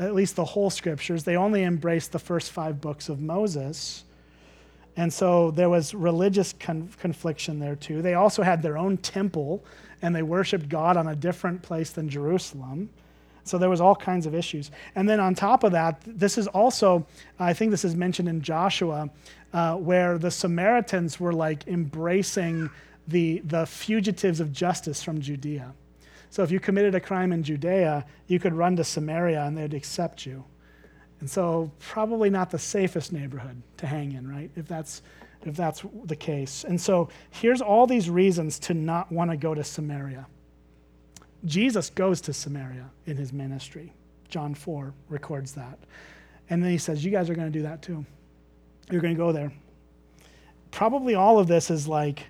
at 0.00 0.14
least 0.14 0.36
the 0.36 0.44
whole 0.44 0.70
scriptures. 0.70 1.24
They 1.24 1.36
only 1.36 1.64
embraced 1.64 2.12
the 2.12 2.18
first 2.18 2.52
five 2.52 2.80
books 2.80 3.08
of 3.08 3.20
Moses. 3.20 4.04
And 4.96 5.12
so 5.12 5.50
there 5.50 5.68
was 5.68 5.92
religious 5.94 6.54
con- 6.58 6.88
confliction 7.00 7.58
there 7.58 7.76
too. 7.76 8.00
They 8.02 8.14
also 8.14 8.42
had 8.42 8.62
their 8.62 8.78
own 8.78 8.96
temple 8.98 9.64
and 10.02 10.14
they 10.14 10.22
worshiped 10.22 10.68
God 10.68 10.96
on 10.96 11.08
a 11.08 11.16
different 11.16 11.62
place 11.62 11.90
than 11.90 12.08
Jerusalem. 12.08 12.90
So 13.44 13.58
there 13.58 13.68
was 13.68 13.80
all 13.80 13.96
kinds 13.96 14.26
of 14.26 14.34
issues. 14.34 14.70
And 14.94 15.08
then 15.08 15.20
on 15.20 15.34
top 15.34 15.64
of 15.64 15.72
that, 15.72 16.00
this 16.06 16.38
is 16.38 16.46
also, 16.48 17.06
I 17.38 17.52
think 17.52 17.70
this 17.70 17.84
is 17.84 17.94
mentioned 17.94 18.28
in 18.28 18.40
Joshua, 18.40 19.10
uh, 19.52 19.76
where 19.76 20.16
the 20.18 20.30
Samaritans 20.30 21.20
were 21.20 21.32
like 21.32 21.66
embracing 21.66 22.70
the, 23.06 23.40
the 23.44 23.66
fugitives 23.66 24.40
of 24.40 24.52
justice 24.52 25.02
from 25.02 25.20
Judea. 25.20 25.74
So 26.30 26.42
if 26.42 26.50
you 26.50 26.58
committed 26.58 26.94
a 26.94 27.00
crime 27.00 27.32
in 27.32 27.42
Judea, 27.42 28.06
you 28.26 28.40
could 28.40 28.54
run 28.54 28.76
to 28.76 28.84
Samaria 28.84 29.42
and 29.42 29.56
they'd 29.56 29.74
accept 29.74 30.24
you. 30.26 30.44
And 31.24 31.30
so 31.30 31.70
probably 31.78 32.28
not 32.28 32.50
the 32.50 32.58
safest 32.58 33.10
neighborhood 33.10 33.62
to 33.78 33.86
hang 33.86 34.12
in, 34.12 34.30
right? 34.30 34.50
If 34.56 34.68
that's 34.68 35.00
if 35.46 35.56
that's 35.56 35.82
the 36.04 36.14
case. 36.14 36.66
And 36.68 36.78
so 36.78 37.08
here's 37.30 37.62
all 37.62 37.86
these 37.86 38.10
reasons 38.10 38.58
to 38.58 38.74
not 38.74 39.10
want 39.10 39.30
to 39.30 39.38
go 39.38 39.54
to 39.54 39.64
Samaria. 39.64 40.26
Jesus 41.46 41.88
goes 41.88 42.20
to 42.20 42.34
Samaria 42.34 42.90
in 43.06 43.16
his 43.16 43.32
ministry. 43.32 43.94
John 44.28 44.52
4 44.54 44.92
records 45.08 45.52
that. 45.52 45.78
And 46.50 46.62
then 46.62 46.70
he 46.70 46.76
says, 46.76 47.02
You 47.02 47.10
guys 47.10 47.30
are 47.30 47.34
going 47.34 47.50
to 47.50 47.58
do 47.58 47.62
that 47.62 47.80
too. 47.80 48.04
You're 48.90 49.00
going 49.00 49.14
to 49.14 49.18
go 49.18 49.32
there. 49.32 49.50
Probably 50.72 51.14
all 51.14 51.38
of 51.38 51.46
this 51.46 51.70
is 51.70 51.88
like, 51.88 52.26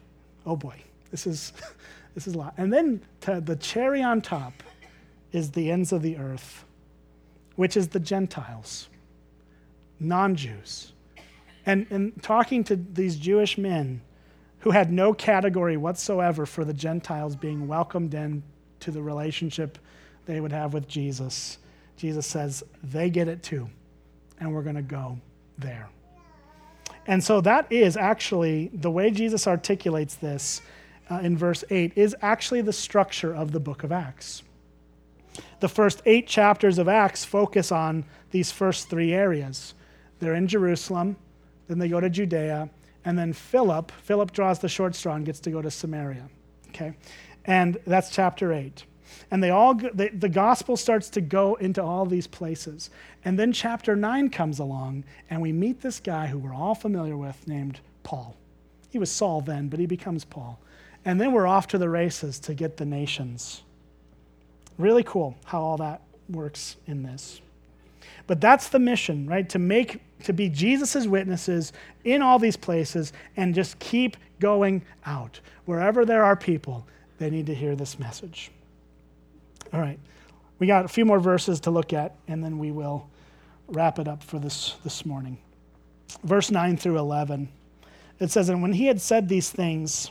oh 0.47 0.55
boy, 0.55 0.77
this 1.11 1.27
is 1.27 1.53
this 2.15 2.29
is 2.29 2.35
a 2.35 2.39
lot. 2.39 2.55
And 2.59 2.73
then 2.73 3.01
the 3.23 3.57
cherry 3.57 4.05
on 4.05 4.21
top 4.21 4.53
is 5.33 5.51
the 5.51 5.73
ends 5.73 5.91
of 5.91 6.01
the 6.01 6.17
earth, 6.17 6.65
which 7.57 7.77
is 7.77 7.89
the 7.89 8.01
Gentiles, 8.01 8.89
non-Jews. 10.01 10.93
And, 11.67 11.87
and 11.91 12.23
talking 12.23 12.65
to 12.65 12.77
these 12.77 13.17
Jewish 13.17 13.57
men 13.57 14.03
who 14.61 14.71
had 14.71 14.93
no 14.93 15.13
category 15.13 15.77
whatsoever 15.77 16.47
for 16.47 16.65
the 16.65 16.73
Gentiles 16.73 17.37
being 17.37 17.69
welcomed 17.69 18.15
in 18.15 18.43
to 18.81 18.91
the 18.91 19.03
relationship 19.03 19.79
they 20.27 20.41
would 20.41 20.53
have 20.53 20.75
with 20.75 20.89
Jesus, 20.89 21.59
Jesus 21.97 22.27
says, 22.27 22.65
they 22.83 23.11
get 23.11 23.29
it 23.29 23.43
too, 23.43 23.69
and 24.41 24.53
we're 24.53 24.63
going 24.63 24.77
to 24.77 24.83
go 24.83 25.19
there. 25.59 25.89
And 27.07 27.23
so 27.23 27.41
that 27.43 27.71
is 27.71 27.97
actually 27.97 28.71
the 28.73 28.91
way 28.91 29.11
Jesus 29.11 29.47
articulates 29.47 30.15
this 30.15 30.63
uh, 31.11 31.17
in 31.17 31.37
verse 31.37 31.65
8 31.71 31.93
is 31.97 32.17
actually 32.23 32.63
the 32.63 32.73
structure 32.73 33.35
of 33.35 33.53
the 33.53 33.61
book 33.61 33.85
of 33.85 33.93
Acts. 33.93 34.43
The 35.65 35.69
first 35.71 36.03
eight 36.05 36.27
chapters 36.27 36.77
of 36.77 36.89
Acts 36.89 37.25
focus 37.25 37.73
on 37.73 38.05
these 38.33 38.53
first 38.53 38.91
three 38.91 39.15
areas. 39.15 39.73
They're 40.19 40.35
in 40.35 40.47
Jerusalem, 40.47 41.17
then 41.69 41.79
they 41.79 41.89
go 41.89 42.01
to 42.01 42.11
Judea, 42.11 42.69
and 43.07 43.19
then 43.19 43.33
Philip, 43.33 43.91
Philip 44.03 44.33
draws 44.33 44.59
the 44.59 44.69
short 44.69 44.95
straw 44.95 45.15
and 45.15 45.25
gets 45.25 45.41
to 45.41 45.51
go 45.51 45.63
to 45.63 45.71
Samaria. 45.71 46.29
Okay? 46.69 46.93
And 47.47 47.79
that's 47.87 48.11
chapter 48.11 48.53
8. 48.53 48.85
And 49.31 49.43
they 49.43 49.49
all 49.49 49.73
they, 49.73 50.09
the 50.09 50.29
gospel 50.29 50.77
starts 50.77 51.09
to 51.09 51.23
go 51.23 51.55
into 51.55 51.83
all 51.83 52.05
these 52.05 52.27
places. 52.27 52.91
And 53.25 53.39
then 53.39 53.51
chapter 53.51 53.97
9 53.97 54.29
comes 54.29 54.59
along 54.59 55.05
and 55.31 55.41
we 55.41 55.51
meet 55.51 55.81
this 55.81 55.99
guy 55.99 56.27
who 56.27 56.37
we're 56.37 56.53
all 56.53 56.75
familiar 56.75 57.17
with 57.17 57.49
named 57.49 57.81
Paul. 58.03 58.37
He 58.91 58.99
was 58.99 59.11
Saul 59.11 59.41
then, 59.41 59.69
but 59.69 59.81
he 59.81 59.87
becomes 59.87 60.27
Paul. 60.27 60.61
And 61.07 61.19
then 61.19 61.33
we're 61.33 61.47
off 61.47 61.69
to 61.69 61.79
the 61.79 61.89
races 61.89 62.39
to 62.41 62.53
get 62.53 62.77
the 62.77 62.85
nations. 62.85 63.63
Really 64.79 65.03
cool 65.05 65.37
how 65.45 65.61
all 65.61 65.77
that 65.79 66.03
works 66.29 66.77
in 66.87 67.03
this. 67.03 67.41
But 68.27 68.41
that's 68.41 68.69
the 68.69 68.79
mission, 68.79 69.27
right? 69.27 69.49
To 69.51 69.59
make 69.59 70.01
to 70.25 70.33
be 70.33 70.49
Jesus' 70.49 71.07
witnesses 71.07 71.73
in 72.05 72.23
all 72.23 72.39
these 72.39 72.57
places 72.57 73.13
and 73.37 73.55
just 73.55 73.79
keep 73.79 74.17
going 74.41 74.83
out. 75.05 75.41
Wherever 75.67 76.05
there 76.05 76.25
are 76.25 76.37
people, 76.37 76.87
they 77.19 77.31
need 77.31 77.47
to 77.47 77.55
hear 77.55 77.77
this 77.77 77.99
message. 77.99 78.51
All 79.73 79.81
right. 79.81 79.99
We 80.59 80.67
got 80.67 80.85
a 80.85 80.89
few 80.89 81.05
more 81.05 81.21
verses 81.21 81.61
to 81.61 81.71
look 81.71 81.93
at, 81.93 82.15
and 82.29 82.43
then 82.43 82.59
we 82.59 82.71
will 82.71 83.09
wrap 83.69 83.99
it 83.99 84.09
up 84.09 84.23
for 84.23 84.39
this 84.39 84.77
this 84.85 85.05
morning. 85.05 85.39
Verse 86.23 86.51
9 86.51 86.77
through 86.77 86.99
11. 86.99 87.49
It 88.21 88.31
says, 88.31 88.49
And 88.49 88.63
when 88.63 88.73
he 88.73 88.87
had 88.87 89.01
said 89.01 89.29
these 89.29 89.51
things, 89.51 90.11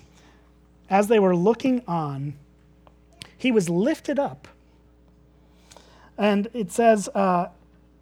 as 0.89 1.07
they 1.07 1.19
were 1.19 1.35
looking 1.35 1.81
on, 1.87 2.33
he 3.37 3.51
was 3.51 3.69
lifted 3.69 4.19
up. 4.19 4.47
And 6.17 6.47
it 6.53 6.71
says, 6.71 7.09
uh, 7.09 7.47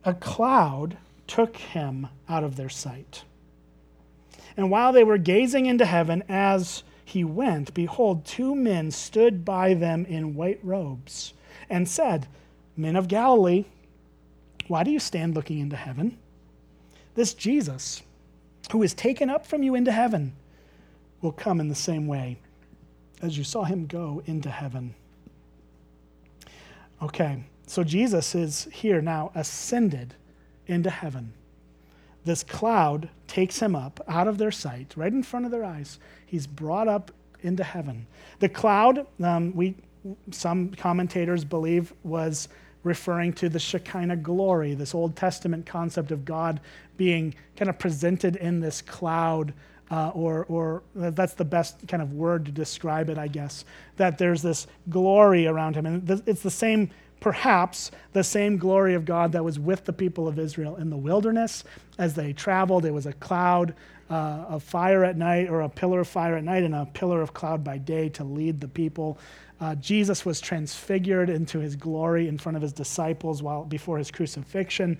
a 0.03 0.13
cloud 0.13 0.97
took 1.27 1.57
him 1.57 2.07
out 2.27 2.43
of 2.43 2.55
their 2.55 2.69
sight. 2.69 3.23
And 4.57 4.69
while 4.69 4.91
they 4.91 5.03
were 5.03 5.17
gazing 5.17 5.65
into 5.65 5.85
heaven 5.85 6.23
as 6.27 6.83
he 7.05 7.23
went, 7.23 7.73
behold, 7.73 8.25
two 8.25 8.55
men 8.55 8.91
stood 8.91 9.45
by 9.45 9.73
them 9.73 10.05
in 10.05 10.35
white 10.35 10.59
robes 10.63 11.33
and 11.69 11.87
said, 11.87 12.27
Men 12.75 12.95
of 12.95 13.07
Galilee, 13.07 13.65
why 14.67 14.83
do 14.83 14.91
you 14.91 14.99
stand 14.99 15.35
looking 15.35 15.59
into 15.59 15.75
heaven? 15.75 16.17
This 17.15 17.33
Jesus, 17.33 18.01
who 18.71 18.83
is 18.83 18.93
taken 18.93 19.29
up 19.29 19.45
from 19.45 19.63
you 19.63 19.75
into 19.75 19.91
heaven, 19.91 20.33
will 21.21 21.31
come 21.31 21.59
in 21.59 21.67
the 21.67 21.75
same 21.75 22.07
way 22.07 22.37
as 23.21 23.37
you 23.37 23.43
saw 23.43 23.63
him 23.63 23.85
go 23.85 24.23
into 24.25 24.49
heaven. 24.49 24.95
Okay, 27.01 27.43
so 27.71 27.85
Jesus 27.85 28.35
is 28.35 28.67
here 28.69 29.01
now, 29.01 29.31
ascended 29.33 30.13
into 30.67 30.89
heaven. 30.89 31.31
This 32.25 32.43
cloud 32.43 33.07
takes 33.27 33.61
him 33.61 33.77
up 33.77 34.03
out 34.09 34.27
of 34.27 34.37
their 34.37 34.51
sight, 34.51 34.91
right 34.97 35.13
in 35.13 35.23
front 35.23 35.45
of 35.45 35.53
their 35.53 35.63
eyes. 35.63 35.97
He's 36.25 36.45
brought 36.45 36.89
up 36.89 37.11
into 37.43 37.63
heaven. 37.63 38.07
The 38.39 38.49
cloud, 38.49 39.07
um, 39.23 39.55
we, 39.55 39.75
some 40.31 40.71
commentators 40.71 41.45
believe, 41.45 41.93
was 42.03 42.49
referring 42.83 43.31
to 43.35 43.47
the 43.47 43.57
Shekinah 43.57 44.17
glory, 44.17 44.73
this 44.73 44.93
Old 44.93 45.15
Testament 45.15 45.65
concept 45.65 46.11
of 46.11 46.25
God 46.25 46.59
being 46.97 47.33
kind 47.55 47.69
of 47.69 47.79
presented 47.79 48.35
in 48.35 48.59
this 48.59 48.81
cloud 48.81 49.53
uh, 49.91 50.09
or, 50.09 50.45
or 50.49 50.83
that's 50.93 51.35
the 51.35 51.45
best 51.45 51.87
kind 51.87 52.03
of 52.03 52.13
word 52.13 52.45
to 52.47 52.51
describe 52.51 53.09
it, 53.09 53.17
I 53.17 53.29
guess, 53.29 53.63
that 53.95 54.17
there's 54.17 54.41
this 54.41 54.67
glory 54.89 55.47
around 55.47 55.75
him. 55.75 55.85
And 55.85 56.21
it's 56.25 56.41
the 56.41 56.49
same, 56.49 56.89
perhaps, 57.21 57.91
the 58.11 58.23
same 58.23 58.57
glory 58.57 58.95
of 58.95 59.05
God 59.05 59.31
that 59.31 59.45
was 59.45 59.57
with 59.57 59.85
the 59.85 59.93
people 59.93 60.27
of 60.27 60.37
Israel 60.37 60.75
in 60.75 60.89
the 60.89 60.97
wilderness 60.97 61.63
as 61.97 62.15
they 62.15 62.33
traveled. 62.33 62.83
It 62.83 62.91
was 62.91 63.05
a 63.05 63.13
cloud 63.13 63.73
uh, 64.09 64.45
of 64.49 64.63
fire 64.63 65.05
at 65.05 65.15
night, 65.15 65.49
or 65.49 65.61
a 65.61 65.69
pillar 65.69 66.01
of 66.01 66.07
fire 66.07 66.35
at 66.35 66.43
night, 66.43 66.63
and 66.63 66.75
a 66.75 66.85
pillar 66.87 67.21
of 67.21 67.33
cloud 67.33 67.63
by 67.63 67.77
day 67.77 68.09
to 68.09 68.25
lead 68.25 68.59
the 68.59 68.67
people. 68.67 69.17
Uh, 69.61 69.75
Jesus 69.75 70.25
was 70.25 70.41
transfigured 70.41 71.29
into 71.29 71.59
his 71.59 71.75
glory 71.75 72.27
in 72.27 72.37
front 72.37 72.57
of 72.57 72.61
his 72.61 72.73
disciples 72.73 73.41
while 73.41 73.63
before 73.63 73.97
his 73.97 74.11
crucifixion, 74.11 74.99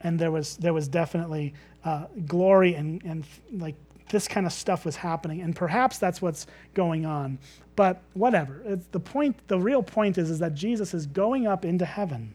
and 0.00 0.18
there 0.18 0.30
was 0.30 0.56
there 0.56 0.72
was 0.72 0.88
definitely 0.88 1.52
uh, 1.84 2.06
glory 2.24 2.74
and 2.74 3.02
and 3.04 3.26
like 3.52 3.74
this 4.10 4.28
kind 4.28 4.46
of 4.46 4.52
stuff 4.52 4.84
was 4.84 4.96
happening. 4.96 5.40
And 5.40 5.54
perhaps 5.54 5.98
that's 5.98 6.20
what's 6.22 6.46
going 6.74 7.06
on. 7.06 7.38
But 7.76 8.02
whatever. 8.14 8.62
It's 8.64 8.86
the 8.88 9.00
point, 9.00 9.36
the 9.48 9.58
real 9.58 9.82
point 9.82 10.18
is, 10.18 10.30
is 10.30 10.38
that 10.40 10.54
Jesus 10.54 10.94
is 10.94 11.06
going 11.06 11.46
up 11.46 11.64
into 11.64 11.84
heaven. 11.84 12.34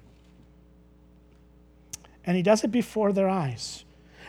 And 2.25 2.37
he 2.37 2.43
does 2.43 2.63
it 2.63 2.71
before 2.71 3.11
their 3.11 3.29
eyes. 3.29 3.83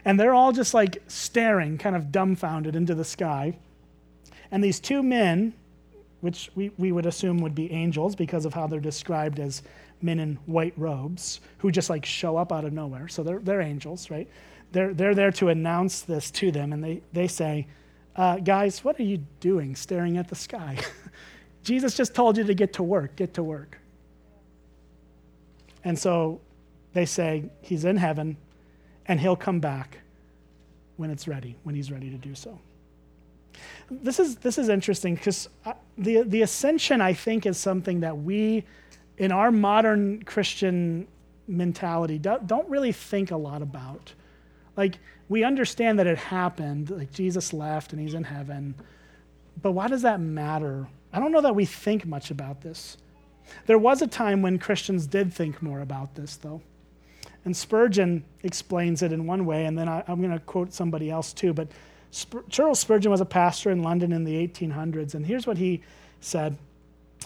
And 0.05 0.19
they're 0.19 0.35
all 0.35 0.53
just 0.53 0.75
like 0.75 1.03
staring, 1.07 1.79
kind 1.79 1.97
of 1.97 2.11
dumbfounded 2.13 2.77
into 2.77 2.95
the 2.95 3.05
sky. 3.05 3.57
And 4.51 4.63
these 4.63 4.81
two 4.81 5.03
men, 5.03 5.55
which 6.21 6.51
we, 6.55 6.71
we 6.79 6.93
would 6.93 7.07
assume 7.07 7.39
would 7.39 7.55
be 7.55 7.71
angels 7.73 8.15
because 8.15 8.45
of 8.45 8.55
how 8.55 8.67
they're 8.67 8.81
described 8.81 9.39
as 9.39 9.63
men 10.03 10.19
in 10.19 10.37
white 10.47 10.75
robes, 10.77 11.41
who 11.59 11.71
just 11.71 11.89
like 11.89 12.05
show 12.05 12.37
up 12.37 12.53
out 12.53 12.65
of 12.65 12.73
nowhere. 12.73 13.09
So 13.09 13.23
they're, 13.23 13.39
they're 13.39 13.63
angels, 13.63 14.11
right? 14.11 14.29
They're, 14.75 14.93
they're 14.93 15.15
there 15.15 15.31
to 15.33 15.49
announce 15.49 16.03
this 16.03 16.31
to 16.33 16.51
them, 16.51 16.73
and 16.73 16.83
they, 16.83 17.01
they 17.13 17.29
say, 17.29 17.67
uh, 18.17 18.37
Guys, 18.37 18.85
what 18.85 18.99
are 18.99 19.05
you 19.05 19.19
doing 19.41 19.77
staring 19.77 20.19
at 20.19 20.29
the 20.29 20.35
sky? 20.35 20.77
Jesus 21.63 21.97
just 21.97 22.15
told 22.15 22.37
you 22.37 22.45
to 22.45 22.55
get 22.55 22.75
to 22.75 22.83
work, 22.83 23.17
get 23.17 23.35
to 23.35 23.43
work. 23.43 23.79
And 25.85 25.99
so 25.99 26.41
they 26.93 27.07
say, 27.07 27.45
He's 27.63 27.85
in 27.85 27.97
heaven, 27.97 28.37
and 29.07 29.21
He'll 29.21 29.37
come 29.37 29.61
back 29.61 30.01
when 30.97 31.11
it's 31.11 31.29
ready, 31.29 31.57
when 31.63 31.77
He's 31.77 31.93
ready 31.93 32.11
to 32.11 32.19
do 32.19 32.35
so. 32.35 32.59
This 33.89 34.19
is, 34.19 34.37
this 34.37 34.59
is 34.59 34.69
interesting 34.69 35.15
because 35.15 35.49
uh, 35.65 35.75
the, 35.97 36.23
the 36.23 36.43
ascension, 36.43 37.01
I 37.01 37.13
think, 37.13 37.47
is 37.47 37.59
something 37.59 38.01
that 38.01 38.19
we, 38.19 38.65
in 39.19 39.31
our 39.31 39.53
modern 39.53 40.25
Christian 40.25 41.07
mentality, 41.47 42.19
don't, 42.19 42.49
don't 42.49 42.69
really 42.69 42.91
think 42.91 43.31
a 43.31 43.37
lot 43.37 43.63
about. 43.63 44.15
Like, 44.77 44.99
we 45.29 45.45
understand 45.45 45.99
that 45.99 46.07
it 46.07 46.19
happened, 46.19 46.91
like 46.91 47.13
Jesus 47.13 47.53
left 47.53 47.93
and 47.93 48.01
he's 48.01 48.15
in 48.15 48.25
heaven, 48.25 48.75
but 49.63 49.73
why 49.73 49.89
does 49.89 50.03
that 50.03 50.21
matter? 50.21 50.89
I 51.13 51.21
don't 51.21 51.33
know 51.33 51.41
that 51.43 51.55
we 51.55 51.65
think 51.65 52.07
much 52.07 52.31
about 52.31 52.61
this. 52.61 52.97
There 53.67 53.79
was 53.79 54.03
a 54.03 54.07
time 54.07 54.43
when 54.43 54.59
Christians 54.59 55.07
did 55.07 55.33
think 55.33 55.63
more 55.63 55.81
about 55.81 56.15
this, 56.15 56.37
though. 56.37 56.61
And 57.45 57.57
Spurgeon 57.57 58.25
explains 58.43 59.03
it 59.03 59.13
in 59.13 59.27
one 59.27 59.45
way, 59.45 59.67
and 59.67 59.79
then 59.79 59.89
I, 59.89 60.03
am 60.09 60.21
going 60.21 60.33
to 60.33 60.41
quote 60.41 60.73
somebody 60.73 61.11
else 61.11 61.33
too. 61.33 61.53
But 61.53 61.69
Charles 62.49 62.81
Spurgeon 62.81 63.11
was 63.11 63.21
a 63.21 63.27
pastor 63.27 63.71
in 63.71 63.83
London 63.83 64.13
in 64.13 64.25
the 64.25 64.35
1800s, 64.47 65.15
and 65.15 65.27
here's 65.27 65.47
what 65.47 65.59
he 65.59 65.83
said 66.21 66.57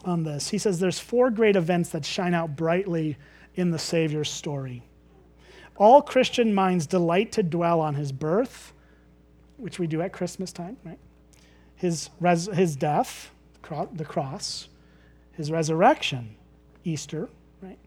on 0.05 0.25
this. 0.25 0.49
He 0.49 0.59
says, 0.59 0.81
There's 0.81 0.99
four 0.99 1.31
great 1.31 1.57
events 1.57 1.91
that 1.91 2.05
shine 2.05 2.35
out 2.35 2.57
brightly 2.57 3.17
in 3.55 3.71
the 3.71 3.79
Savior's 3.79 4.31
story. 4.31 4.83
All 5.79 6.03
Christian 6.03 6.53
minds 6.53 6.87
delight 6.87 7.33
to 7.33 7.43
dwell 7.43 7.81
on 7.81 7.95
his 7.95 8.11
birth, 8.13 8.73
which 9.57 9.79
we 9.79 9.87
do 9.87 10.03
at 10.03 10.13
Christmas 10.13 10.53
time, 10.53 10.77
right? 10.85 10.99
His, 11.77 12.11
res- 12.21 12.53
his 12.53 12.75
death, 12.75 13.31
the 13.93 14.05
cross, 14.05 14.69
his 15.33 15.53
resurrection, 15.53 16.35
Easter, 16.83 17.29
right? 17.63 17.79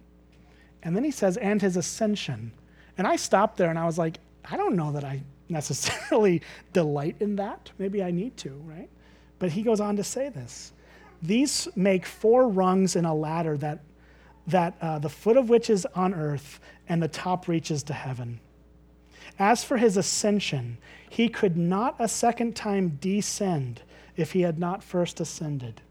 And 0.83 0.95
then 0.95 1.03
he 1.03 1.11
says, 1.11 1.35
and 1.37 1.61
his 1.61 1.75
ascension. 1.75 2.53
And 2.97 3.05
I 3.05 3.17
stopped 3.17 3.57
there 3.57 3.69
and 3.69 3.77
I 3.77 3.85
was 3.85 3.97
like, 3.97 4.19
I 4.49 4.55
don't 4.55 4.75
know 4.75 4.93
that 4.93 5.03
I 5.03 5.21
necessarily 5.49 6.41
delight 6.73 7.17
in 7.19 7.35
that. 7.35 7.71
Maybe 7.77 8.01
I 8.01 8.11
need 8.11 8.37
to, 8.37 8.51
right? 8.65 8.89
But 9.37 9.51
he 9.51 9.63
goes 9.63 9.81
on 9.81 9.97
to 9.97 10.03
say 10.03 10.29
this 10.29 10.71
These 11.21 11.67
make 11.75 12.05
four 12.05 12.47
rungs 12.47 12.95
in 12.95 13.03
a 13.03 13.13
ladder 13.13 13.57
that, 13.57 13.79
that 14.47 14.75
uh, 14.81 14.99
the 14.99 15.09
foot 15.09 15.37
of 15.37 15.49
which 15.49 15.69
is 15.69 15.85
on 15.95 16.13
earth 16.13 16.59
and 16.89 17.01
the 17.01 17.07
top 17.07 17.47
reaches 17.47 17.83
to 17.83 17.93
heaven. 17.93 18.39
As 19.39 19.63
for 19.63 19.77
his 19.77 19.97
ascension, 19.97 20.77
he 21.09 21.29
could 21.29 21.57
not 21.57 21.95
a 21.99 22.07
second 22.07 22.55
time 22.55 22.97
descend 23.01 23.81
if 24.15 24.33
he 24.33 24.41
had 24.41 24.59
not 24.59 24.83
first 24.83 25.19
ascended. 25.19 25.81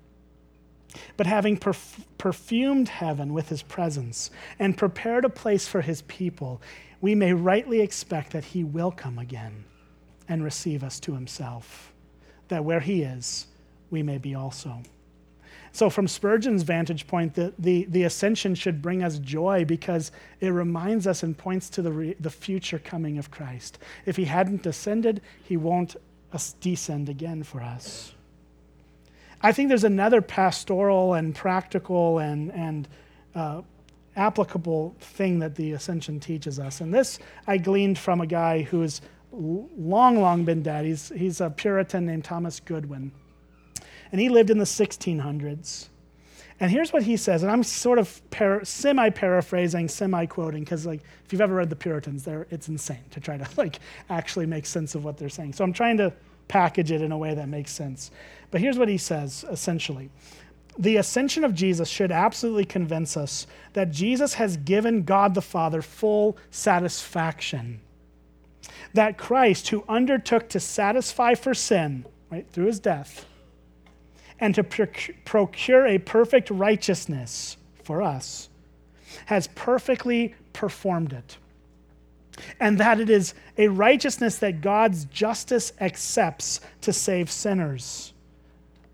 But 1.17 1.27
having 1.27 1.57
perf- 1.57 2.05
perfumed 2.19 2.89
heaven 2.89 3.33
with 3.33 3.49
his 3.49 3.63
presence 3.63 4.31
and 4.59 4.77
prepared 4.77 5.25
a 5.25 5.31
place 5.31 5.67
for 5.69 5.81
his 5.81 6.03
people, 6.03 6.61
we 7.01 7.15
may 7.15 7.33
rightly 7.33 7.81
expect 7.81 8.33
that 8.33 8.45
he 8.45 8.65
will 8.65 8.91
come 8.91 9.19
again 9.19 9.65
and 10.29 10.45
receive 10.45 10.85
us 10.85 11.01
to 11.01 11.15
himself, 11.15 11.93
that 12.49 12.65
where 12.65 12.81
he 12.81 13.03
is, 13.03 13.47
we 13.91 14.03
may 14.03 14.19
be 14.19 14.35
also. 14.35 14.83
So, 15.73 15.89
from 15.89 16.09
Spurgeon's 16.09 16.63
vantage 16.63 17.07
point, 17.07 17.35
the, 17.35 17.53
the, 17.59 17.87
the 17.91 18.03
ascension 18.03 18.55
should 18.55 18.83
bring 18.83 19.03
us 19.03 19.19
joy 19.19 19.65
because 19.65 20.11
it 20.41 20.49
reminds 20.49 21.07
us 21.07 21.23
and 21.23 21.37
points 21.37 21.71
to 21.71 21.83
the, 21.83 21.93
re, 21.93 22.17
the 22.19 22.31
future 22.31 22.79
coming 22.79 23.19
of 23.19 23.31
Christ. 23.31 23.79
If 24.05 24.17
he 24.17 24.25
hadn't 24.25 24.67
ascended, 24.67 25.21
he 25.43 25.57
won't 25.57 25.97
descend 26.61 27.09
again 27.09 27.43
for 27.43 27.61
us. 27.61 28.13
I 29.43 29.53
think 29.53 29.69
there's 29.69 29.85
another 29.85 30.21
pastoral 30.21 31.15
and 31.15 31.35
practical 31.35 32.19
and, 32.19 32.53
and 32.53 32.89
uh, 33.35 33.63
applicable 34.17 34.97
thing 35.01 35.39
that 35.39 35.55
the 35.55 35.73
ascension 35.73 36.21
teaches 36.21 36.59
us. 36.59 36.81
And 36.81 36.93
this 36.93 37.19
I 37.47 37.57
gleaned 37.57 37.99
from 37.99 38.21
a 38.21 38.27
guy 38.27 38.63
who's 38.63 39.01
long, 39.33 40.21
long 40.21 40.45
been 40.45 40.63
dead. 40.63 40.85
He's, 40.85 41.11
he's 41.11 41.41
a 41.41 41.49
Puritan 41.49 42.07
named 42.07 42.25
Thomas 42.25 42.61
Goodwin. 42.61 43.13
And 44.13 44.21
he 44.21 44.29
lived 44.29 44.51
in 44.51 44.59
the 44.59 44.65
1600s. 44.65 45.89
And 46.61 46.71
here's 46.71 46.93
what 46.93 47.03
he 47.03 47.17
says, 47.17 47.43
and 47.43 47.51
I'm 47.51 47.63
sort 47.63 47.99
of 47.99 48.21
par- 48.31 48.65
semi 48.65 49.09
paraphrasing, 49.09 49.89
semi 49.89 50.27
quoting, 50.27 50.63
because 50.63 50.85
like 50.85 51.01
if 51.25 51.33
you've 51.33 51.41
ever 51.41 51.55
read 51.55 51.71
the 51.71 51.77
Puritans, 51.77 52.23
there 52.23 52.47
it's 52.51 52.69
insane 52.69 53.05
to 53.13 53.21
try 53.21 53.39
to 53.39 53.49
like 53.57 53.81
actually 54.11 54.45
make 54.45 54.67
sense 54.67 54.95
of 54.95 55.03
what 55.03 55.17
they're 55.17 55.31
saying. 55.31 55.55
So 55.55 55.65
I'm 55.65 55.73
trying 55.73 55.97
to 55.97 56.13
package 56.49 56.91
it 56.91 57.01
in 57.01 57.13
a 57.13 57.19
way 57.19 57.35
that 57.35 57.49
makes 57.49 57.71
sense. 57.71 58.11
But 58.51 58.61
here's 58.61 58.79
what 58.79 58.89
he 58.89 58.99
says 58.99 59.45
essentially 59.51 60.11
the 60.79 60.97
ascension 60.97 61.45
of 61.45 61.55
Jesus 61.55 61.89
should 61.89 62.13
absolutely 62.13 62.65
convince 62.65 63.17
us 63.17 63.47
that 63.73 63.91
Jesus 63.91 64.35
has 64.35 64.57
given 64.57 65.03
God 65.03 65.35
the 65.35 65.43
Father 65.43 65.83
full 65.83 66.37
satisfaction. 66.51 67.81
That 68.95 69.19
Christ, 69.19 69.69
who 69.69 69.85
undertook 69.89 70.49
to 70.51 70.61
satisfy 70.61 71.35
for 71.35 71.55
sin, 71.55 72.07
right, 72.31 72.47
through 72.51 72.67
his 72.67 72.81
death, 72.81 73.27
and 74.41 74.55
to 74.55 74.65
procure 74.65 75.87
a 75.87 75.99
perfect 75.99 76.51
righteousness 76.51 77.57
for 77.85 78.03
us, 78.03 78.49
has 79.27 79.49
perfectly 79.49 80.35
performed 80.53 81.13
it 81.13 81.37
and 82.59 82.79
that 82.79 83.01
it 83.01 83.11
is 83.11 83.35
a 83.59 83.69
righteousness 83.69 84.39
that 84.39 84.61
God's 84.61 85.05
justice 85.07 85.73
accepts 85.81 86.61
to 86.83 86.93
save 86.93 87.31
sinners. 87.31 88.13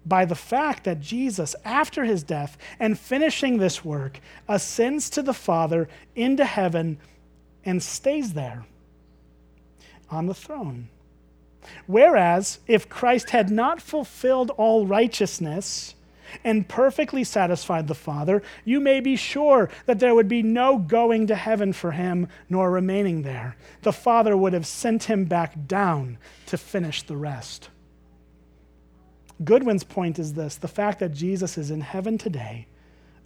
By 0.05 0.25
the 0.25 0.35
fact 0.35 0.85
that 0.85 1.01
Jesus, 1.01 1.57
after 1.65 2.05
his 2.05 2.23
death 2.23 2.57
and 2.79 2.99
finishing 2.99 3.59
this 3.59 3.85
work, 3.85 4.21
ascends 4.49 5.11
to 5.11 5.23
the 5.23 5.35
Father 5.35 5.89
into 6.15 6.45
heaven 6.45 6.99
and 7.65 7.83
stays 7.83 8.33
there 8.33 8.65
on 10.09 10.27
the 10.27 10.35
throne. 10.35 10.89
Whereas, 11.87 12.61
if 12.67 12.89
Christ 12.89 13.31
had 13.31 13.51
not 13.51 13.81
fulfilled 13.81 14.51
all 14.57 14.87
righteousness, 14.87 15.95
and 16.45 16.69
perfectly 16.69 17.25
satisfied 17.25 17.89
the 17.89 17.95
Father, 17.95 18.43
you 18.65 18.81
may 18.81 19.01
be 19.01 19.17
sure 19.17 19.71
that 19.87 19.99
there 19.99 20.15
would 20.15 20.29
be 20.29 20.43
no 20.43 20.79
going 20.79 21.27
to 21.29 21.35
heaven 21.35 21.73
for 21.73 21.93
him 21.93 22.29
nor 22.49 22.71
remaining 22.71 23.23
there. 23.23 23.57
The 23.83 23.93
Father 23.93 24.37
would 24.37 24.53
have 24.53 24.67
sent 24.67 25.05
him 25.05 25.25
back 25.25 25.67
down 25.67 26.19
to 26.47 26.59
finish 26.59 27.03
the 27.03 27.17
rest. 27.17 27.71
Goodwin's 29.45 29.85
point 29.85 30.19
is 30.19 30.35
this 30.35 30.57
the 30.57 30.69
fact 30.69 30.99
that 31.01 31.13
Jesus 31.13 31.59
is 31.59 31.71
in 31.71 31.81
heaven 31.81 32.19
today, 32.19 32.67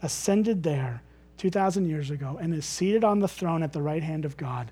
ascended 0.03 0.63
there 0.63 1.03
2,000 1.39 1.89
years 1.89 2.11
ago, 2.11 2.39
and 2.41 2.53
is 2.53 2.67
seated 2.67 3.05
on 3.05 3.21
the 3.21 3.29
throne 3.29 3.63
at 3.63 3.73
the 3.73 3.81
right 3.81 4.03
hand 4.03 4.25
of 4.25 4.37
God, 4.37 4.71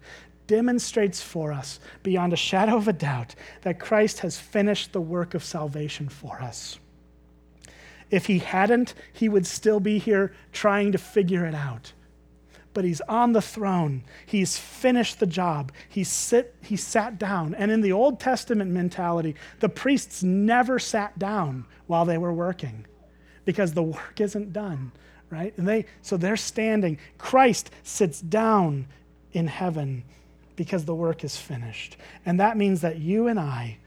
demonstrates 0.49 1.23
for 1.23 1.53
us, 1.53 1.79
beyond 2.03 2.33
a 2.33 2.37
shadow 2.37 2.77
of 2.77 2.89
a 2.89 2.93
doubt, 2.93 3.37
that 3.63 3.79
Christ 3.79 4.21
has 4.21 4.41
finished 4.41 4.93
the 4.93 5.01
work 5.01 5.35
of 5.35 5.45
salvation 5.45 6.09
for 6.09 6.43
us. 6.43 6.81
If 8.11 8.27
he 8.27 8.41
hadn't, 8.41 8.95
he 9.13 9.29
would 9.29 9.47
still 9.47 9.79
be 9.79 9.99
here 9.99 10.33
trying 10.53 10.91
to 10.93 10.99
figure 10.99 11.45
it 11.45 11.55
out. 11.55 11.93
But 12.75 12.85
he's 12.85 13.01
on 13.03 13.33
the 13.33 13.43
throne. 13.43 14.05
He's 14.25 14.57
finished 14.59 15.21
the 15.21 15.27
job. 15.27 15.73
He, 15.89 16.05
sit, 16.05 16.55
he 16.63 16.77
sat 16.77 17.19
down. 17.19 17.55
And 17.55 17.71
in 17.71 17.81
the 17.81 17.93
Old 17.93 18.19
Testament 18.19 18.71
mentality, 18.71 19.35
the 19.61 19.69
priests 19.69 20.23
never 20.23 20.79
sat 20.79 21.19
down 21.19 21.67
while 21.87 22.05
they 22.05 22.19
were 22.19 22.33
working 22.33 22.87
because 23.45 23.73
the 23.73 23.83
work 23.83 24.21
isn't 24.21 24.53
done, 24.53 24.93
right? 25.31 25.57
And 25.57 25.67
they, 25.67 25.87
so 26.03 26.17
they're 26.17 26.37
standing. 26.37 26.99
Christ 27.17 27.71
sits 27.83 28.21
down 28.21 28.87
in 29.33 29.47
heaven 29.49 30.05
because 30.59 30.85
the 30.85 30.95
work 30.95 31.23
is 31.23 31.37
finished. 31.37 31.97
And 32.27 32.41
that 32.41 32.57
means 32.57 32.81
that 32.81 32.99
you 32.99 33.29
and 33.29 33.39
I 33.39 33.79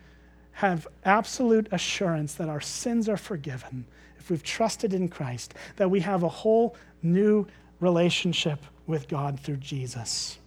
have 0.54 0.88
absolute 1.04 1.68
assurance 1.74 2.36
that 2.36 2.48
our 2.48 2.62
sins 2.62 3.10
are 3.10 3.18
forgiven 3.18 3.86
if 4.18 4.30
we've 4.30 4.42
trusted 4.42 4.94
in 4.94 5.10
Christ, 5.10 5.54
that 5.76 5.92
we 5.92 6.00
have 6.00 6.24
a 6.24 6.30
whole 6.30 6.78
new 7.04 7.46
relationship 7.82 8.64
with 8.88 9.10
God 9.10 9.38
through 9.38 9.58
Jesus. 9.58 10.40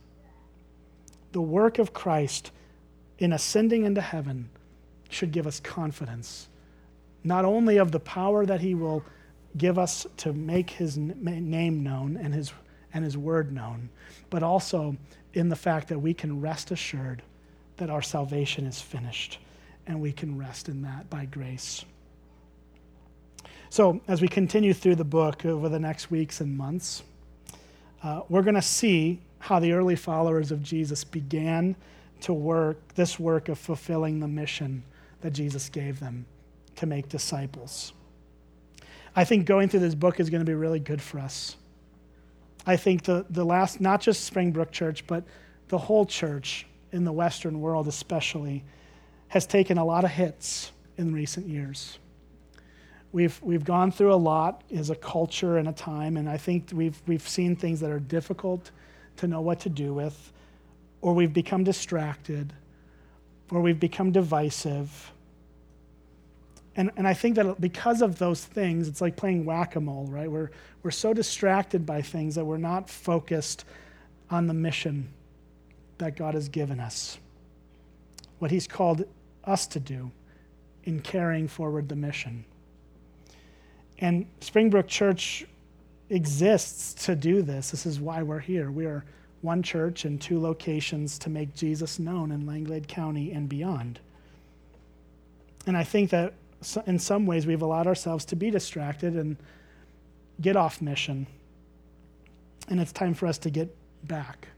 The 1.32 1.42
work 1.42 1.78
of 1.78 1.92
Christ 1.92 2.52
in 3.18 3.34
ascending 3.34 3.84
into 3.84 4.00
heaven 4.00 4.48
should 5.10 5.30
give 5.30 5.46
us 5.46 5.60
confidence, 5.60 6.48
not 7.22 7.44
only 7.44 7.76
of 7.76 7.92
the 7.92 8.00
power 8.00 8.46
that 8.46 8.62
he 8.62 8.74
will 8.74 9.04
give 9.58 9.78
us 9.78 10.06
to 10.16 10.32
make 10.32 10.70
his 10.70 10.96
name 10.96 11.82
known 11.82 12.16
and 12.16 12.32
his, 12.32 12.50
and 12.94 13.04
his 13.04 13.18
word 13.18 13.52
known, 13.52 13.90
but 14.30 14.42
also 14.42 14.96
in 15.34 15.48
the 15.48 15.56
fact 15.56 15.88
that 15.88 15.98
we 15.98 16.14
can 16.14 16.40
rest 16.40 16.70
assured 16.70 17.22
that 17.76 17.90
our 17.90 18.02
salvation 18.02 18.64
is 18.64 18.80
finished 18.80 19.38
and 19.86 20.00
we 20.00 20.12
can 20.12 20.38
rest 20.38 20.68
in 20.68 20.82
that 20.82 21.10
by 21.10 21.26
grace. 21.26 21.84
So, 23.68 24.00
as 24.06 24.22
we 24.22 24.28
continue 24.28 24.72
through 24.72 24.94
the 24.94 25.04
book 25.04 25.44
over 25.44 25.68
the 25.68 25.80
next 25.80 26.10
weeks 26.10 26.40
and 26.40 26.56
months, 26.56 27.02
uh, 28.02 28.20
we're 28.28 28.42
going 28.42 28.54
to 28.54 28.62
see 28.62 29.18
how 29.40 29.58
the 29.58 29.72
early 29.72 29.96
followers 29.96 30.52
of 30.52 30.62
Jesus 30.62 31.02
began 31.02 31.74
to 32.20 32.32
work 32.32 32.78
this 32.94 33.18
work 33.18 33.48
of 33.48 33.58
fulfilling 33.58 34.20
the 34.20 34.28
mission 34.28 34.84
that 35.20 35.32
Jesus 35.32 35.68
gave 35.68 36.00
them 36.00 36.24
to 36.76 36.86
make 36.86 37.08
disciples. 37.08 37.92
I 39.16 39.24
think 39.24 39.46
going 39.46 39.68
through 39.68 39.80
this 39.80 39.94
book 39.94 40.20
is 40.20 40.30
going 40.30 40.40
to 40.40 40.46
be 40.46 40.54
really 40.54 40.80
good 40.80 41.02
for 41.02 41.18
us. 41.18 41.56
I 42.66 42.76
think 42.76 43.02
the, 43.04 43.26
the 43.30 43.44
last, 43.44 43.80
not 43.80 44.00
just 44.00 44.24
Springbrook 44.24 44.72
Church, 44.72 45.06
but 45.06 45.24
the 45.68 45.78
whole 45.78 46.06
church 46.06 46.66
in 46.92 47.04
the 47.04 47.12
Western 47.12 47.60
world, 47.60 47.88
especially, 47.88 48.64
has 49.28 49.46
taken 49.46 49.78
a 49.78 49.84
lot 49.84 50.04
of 50.04 50.10
hits 50.10 50.72
in 50.96 51.12
recent 51.12 51.46
years. 51.46 51.98
We've, 53.12 53.40
we've 53.42 53.64
gone 53.64 53.92
through 53.92 54.12
a 54.12 54.16
lot 54.16 54.64
as 54.74 54.90
a 54.90 54.94
culture 54.96 55.58
and 55.58 55.68
a 55.68 55.72
time, 55.72 56.16
and 56.16 56.28
I 56.28 56.36
think 56.36 56.70
we've, 56.72 57.00
we've 57.06 57.28
seen 57.28 57.54
things 57.54 57.80
that 57.80 57.90
are 57.90 58.00
difficult 58.00 58.70
to 59.18 59.28
know 59.28 59.40
what 59.40 59.60
to 59.60 59.68
do 59.68 59.94
with, 59.94 60.32
or 61.00 61.14
we've 61.14 61.32
become 61.32 61.64
distracted, 61.64 62.52
or 63.50 63.60
we've 63.60 63.78
become 63.78 64.10
divisive. 64.10 65.12
And, 66.76 66.90
and 66.96 67.06
I 67.06 67.14
think 67.14 67.36
that 67.36 67.60
because 67.60 68.02
of 68.02 68.18
those 68.18 68.44
things, 68.44 68.88
it's 68.88 69.00
like 69.00 69.16
playing 69.16 69.44
whack 69.44 69.76
a 69.76 69.80
mole, 69.80 70.06
right? 70.08 70.30
We're, 70.30 70.50
we're 70.82 70.90
so 70.90 71.12
distracted 71.12 71.86
by 71.86 72.02
things 72.02 72.34
that 72.34 72.44
we're 72.44 72.56
not 72.56 72.90
focused 72.90 73.64
on 74.30 74.46
the 74.46 74.54
mission 74.54 75.08
that 75.98 76.16
God 76.16 76.34
has 76.34 76.48
given 76.48 76.80
us, 76.80 77.18
what 78.40 78.50
He's 78.50 78.66
called 78.66 79.04
us 79.44 79.66
to 79.68 79.80
do 79.80 80.10
in 80.84 81.00
carrying 81.00 81.46
forward 81.46 81.88
the 81.88 81.96
mission. 81.96 82.44
And 83.98 84.26
Springbrook 84.40 84.88
Church 84.88 85.46
exists 86.10 87.06
to 87.06 87.14
do 87.14 87.42
this. 87.42 87.70
This 87.70 87.86
is 87.86 88.00
why 88.00 88.22
we're 88.22 88.40
here. 88.40 88.70
We 88.70 88.86
are 88.86 89.04
one 89.42 89.62
church 89.62 90.04
in 90.04 90.18
two 90.18 90.40
locations 90.40 91.18
to 91.20 91.30
make 91.30 91.54
Jesus 91.54 91.98
known 91.98 92.32
in 92.32 92.46
Langlade 92.46 92.88
County 92.88 93.32
and 93.32 93.48
beyond. 93.48 94.00
And 95.66 95.76
I 95.76 95.84
think 95.84 96.10
that 96.10 96.34
in 96.86 96.98
some 96.98 97.26
ways 97.26 97.46
we've 97.46 97.62
allowed 97.62 97.86
ourselves 97.86 98.24
to 98.26 98.36
be 98.36 98.50
distracted 98.50 99.14
and 99.14 99.36
get 100.40 100.56
off 100.56 100.80
mission. 100.80 101.26
And 102.68 102.80
it's 102.80 102.92
time 102.92 103.14
for 103.14 103.26
us 103.26 103.38
to 103.38 103.50
get 103.50 103.74
back. 104.04 104.48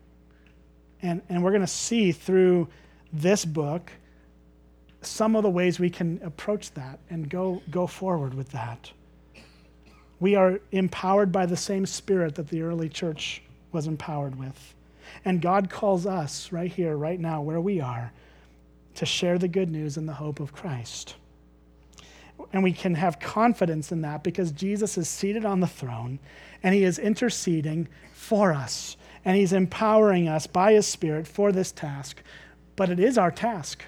And, 1.03 1.23
and 1.29 1.43
we're 1.43 1.51
going 1.51 1.61
to 1.61 1.67
see 1.67 2.13
through 2.13 2.69
this 3.13 3.45
book 3.45 3.93
some 5.03 5.37
of 5.37 5.43
the 5.43 5.51
ways 5.51 5.79
we 5.79 5.91
can 5.91 6.21
approach 6.23 6.73
that 6.73 6.99
and 7.11 7.29
go, 7.29 7.63
go 7.71 7.87
forward 7.87 8.35
with 8.35 8.51
that. 8.51 8.91
We 10.19 10.35
are 10.35 10.61
empowered 10.73 11.31
by 11.31 11.47
the 11.47 11.57
same 11.57 11.87
spirit 11.87 12.35
that 12.37 12.49
the 12.49 12.63
early 12.63 12.89
church 12.89 13.43
was 13.73 13.87
empowered 13.87 14.39
with. 14.39 14.75
And 15.25 15.41
God 15.41 15.71
calls 15.71 16.07
us 16.07 16.51
right 16.51 16.73
here, 16.73 16.97
right 16.97 17.21
now, 17.21 17.43
where 17.43 17.61
we 17.61 17.81
are, 17.81 18.13
to 18.95 19.07
share 19.07 19.39
the 19.39 19.49
good 19.49 19.71
news 19.71 19.97
and 19.97 20.09
the 20.09 20.15
hope 20.15 20.41
of 20.41 20.53
Christ. 20.53 21.17
And 22.53 22.63
we 22.63 22.73
can 22.73 22.95
have 22.95 23.19
confidence 23.19 23.93
in 23.93 24.03
that 24.03 24.23
because 24.23 24.53
Jesus 24.53 24.97
is 24.97 25.09
seated 25.09 25.45
on 25.45 25.61
the 25.61 25.67
throne 25.67 26.19
and 26.63 26.75
he 26.75 26.85
is 26.85 26.99
interceding 26.99 27.89
for 28.13 28.53
us. 28.53 28.97
And 29.25 29.37
he's 29.37 29.53
empowering 29.53 30.29
us 30.29 30.47
by 30.47 30.73
his 30.73 30.87
Spirit 30.87 31.27
for 31.27 31.51
this 31.51 31.73
task. 31.73 32.23
But 32.77 32.91
it 32.91 33.01
is 33.01 33.19
our 33.19 33.31
task. 33.31 33.83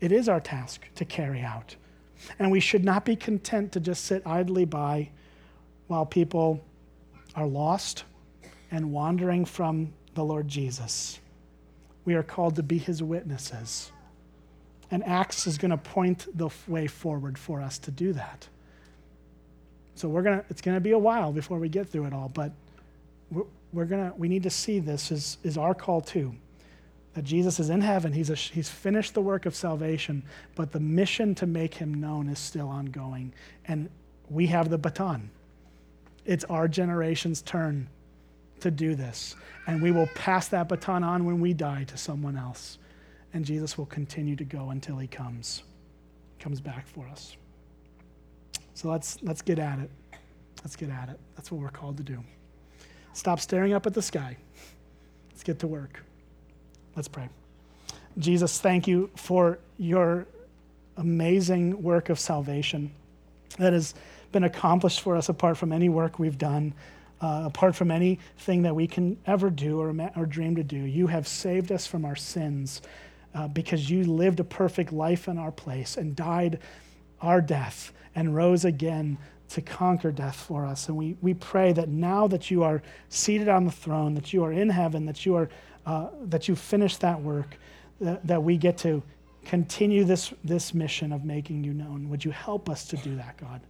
It 0.00 0.12
is 0.12 0.28
our 0.28 0.40
task 0.40 0.86
to 0.96 1.04
carry 1.04 1.42
out. 1.42 1.76
And 2.38 2.50
we 2.50 2.60
should 2.60 2.84
not 2.84 3.04
be 3.04 3.16
content 3.16 3.72
to 3.72 3.80
just 3.80 4.04
sit 4.04 4.26
idly 4.26 4.64
by 4.64 5.10
while 5.86 6.06
people 6.06 6.60
are 7.34 7.46
lost 7.46 8.04
and 8.70 8.92
wandering 8.92 9.44
from 9.44 9.92
the 10.14 10.24
Lord 10.24 10.48
Jesus. 10.48 11.20
We 12.04 12.14
are 12.14 12.22
called 12.22 12.56
to 12.56 12.62
be 12.62 12.78
his 12.78 13.02
witnesses. 13.02 13.92
And 14.90 15.04
Acts 15.04 15.46
is 15.46 15.56
going 15.56 15.70
to 15.70 15.76
point 15.76 16.26
the 16.36 16.50
way 16.66 16.86
forward 16.86 17.38
for 17.38 17.60
us 17.60 17.78
to 17.78 17.90
do 17.90 18.12
that. 18.14 18.48
So 19.94 20.08
we're 20.08 20.22
gonna, 20.22 20.44
it's 20.48 20.62
going 20.62 20.76
to 20.76 20.80
be 20.80 20.92
a 20.92 20.98
while 20.98 21.32
before 21.32 21.58
we 21.58 21.68
get 21.68 21.88
through 21.88 22.06
it 22.06 22.12
all, 22.12 22.30
but 22.32 22.52
we're, 23.30 23.44
we're 23.72 23.84
gonna, 23.84 24.12
we 24.16 24.28
need 24.28 24.42
to 24.44 24.50
see 24.50 24.78
this 24.78 25.12
as, 25.12 25.36
is 25.42 25.56
our 25.58 25.74
call 25.74 26.00
too. 26.00 26.34
That 27.14 27.24
Jesus 27.24 27.60
is 27.60 27.70
in 27.70 27.80
heaven, 27.80 28.12
he's, 28.12 28.30
a, 28.30 28.34
he's 28.34 28.68
finished 28.68 29.14
the 29.14 29.20
work 29.20 29.44
of 29.44 29.54
salvation, 29.54 30.22
but 30.54 30.72
the 30.72 30.80
mission 30.80 31.34
to 31.36 31.46
make 31.46 31.74
him 31.74 31.94
known 31.94 32.28
is 32.28 32.38
still 32.38 32.68
ongoing. 32.68 33.32
And 33.66 33.90
we 34.28 34.46
have 34.46 34.70
the 34.70 34.78
baton. 34.78 35.30
It's 36.24 36.44
our 36.44 36.68
generation's 36.68 37.42
turn 37.42 37.88
to 38.60 38.70
do 38.70 38.94
this. 38.94 39.34
And 39.66 39.82
we 39.82 39.90
will 39.90 40.06
pass 40.14 40.48
that 40.48 40.68
baton 40.68 41.02
on 41.02 41.24
when 41.24 41.40
we 41.40 41.52
die 41.52 41.84
to 41.84 41.96
someone 41.96 42.36
else. 42.36 42.78
And 43.32 43.44
Jesus 43.44 43.78
will 43.78 43.86
continue 43.86 44.36
to 44.36 44.44
go 44.44 44.70
until 44.70 44.98
he 44.98 45.06
comes, 45.06 45.62
comes 46.38 46.60
back 46.60 46.86
for 46.86 47.06
us. 47.08 47.36
So 48.74 48.90
let's, 48.90 49.18
let's 49.22 49.42
get 49.42 49.58
at 49.58 49.78
it. 49.78 49.90
Let's 50.64 50.76
get 50.76 50.90
at 50.90 51.08
it. 51.08 51.18
That's 51.36 51.50
what 51.50 51.60
we're 51.60 51.68
called 51.68 51.96
to 51.98 52.02
do. 52.02 52.22
Stop 53.12 53.40
staring 53.40 53.72
up 53.72 53.86
at 53.86 53.94
the 53.94 54.02
sky. 54.02 54.36
Let's 55.30 55.42
get 55.42 55.58
to 55.60 55.66
work. 55.66 56.02
Let's 56.96 57.08
pray. 57.08 57.28
Jesus, 58.18 58.60
thank 58.60 58.88
you 58.88 59.10
for 59.16 59.58
your 59.78 60.26
amazing 60.96 61.82
work 61.82 62.08
of 62.08 62.18
salvation 62.18 62.90
that 63.58 63.72
has 63.72 63.94
been 64.32 64.44
accomplished 64.44 65.00
for 65.00 65.16
us 65.16 65.28
apart 65.28 65.56
from 65.56 65.72
any 65.72 65.88
work 65.88 66.18
we've 66.18 66.38
done, 66.38 66.74
uh, 67.20 67.42
apart 67.46 67.74
from 67.74 67.90
anything 67.90 68.62
that 68.62 68.74
we 68.74 68.86
can 68.86 69.16
ever 69.26 69.50
do 69.50 69.80
or, 69.80 69.94
or 70.16 70.26
dream 70.26 70.56
to 70.56 70.62
do. 70.62 70.76
You 70.76 71.06
have 71.06 71.26
saved 71.26 71.72
us 71.72 71.86
from 71.86 72.04
our 72.04 72.16
sins 72.16 72.82
uh, 73.34 73.48
because 73.48 73.90
you 73.90 74.04
lived 74.04 74.40
a 74.40 74.44
perfect 74.44 74.92
life 74.92 75.28
in 75.28 75.38
our 75.38 75.52
place 75.52 75.96
and 75.96 76.16
died 76.16 76.58
our 77.20 77.40
death 77.40 77.92
and 78.14 78.34
rose 78.34 78.64
again 78.64 79.18
to 79.48 79.60
conquer 79.60 80.12
death 80.12 80.36
for 80.36 80.64
us. 80.64 80.88
And 80.88 80.96
we, 80.96 81.16
we 81.20 81.34
pray 81.34 81.72
that 81.72 81.88
now 81.88 82.26
that 82.28 82.50
you 82.50 82.62
are 82.62 82.82
seated 83.08 83.48
on 83.48 83.64
the 83.64 83.72
throne, 83.72 84.14
that 84.14 84.32
you 84.32 84.44
are 84.44 84.52
in 84.52 84.68
heaven, 84.68 85.06
that 85.06 85.26
you 85.26 85.34
are 85.34 85.48
uh, 85.86 86.08
that 86.24 86.46
you 86.46 86.54
finished 86.54 87.00
that 87.00 87.20
work, 87.20 87.56
that, 88.00 88.24
that 88.26 88.42
we 88.42 88.56
get 88.56 88.76
to 88.78 89.02
continue 89.44 90.04
this, 90.04 90.32
this 90.44 90.74
mission 90.74 91.12
of 91.12 91.24
making 91.24 91.64
you 91.64 91.72
known. 91.72 92.08
Would 92.10 92.24
you 92.24 92.30
help 92.30 92.68
us 92.68 92.84
to 92.86 92.96
do 92.98 93.16
that, 93.16 93.36
God? 93.38 93.60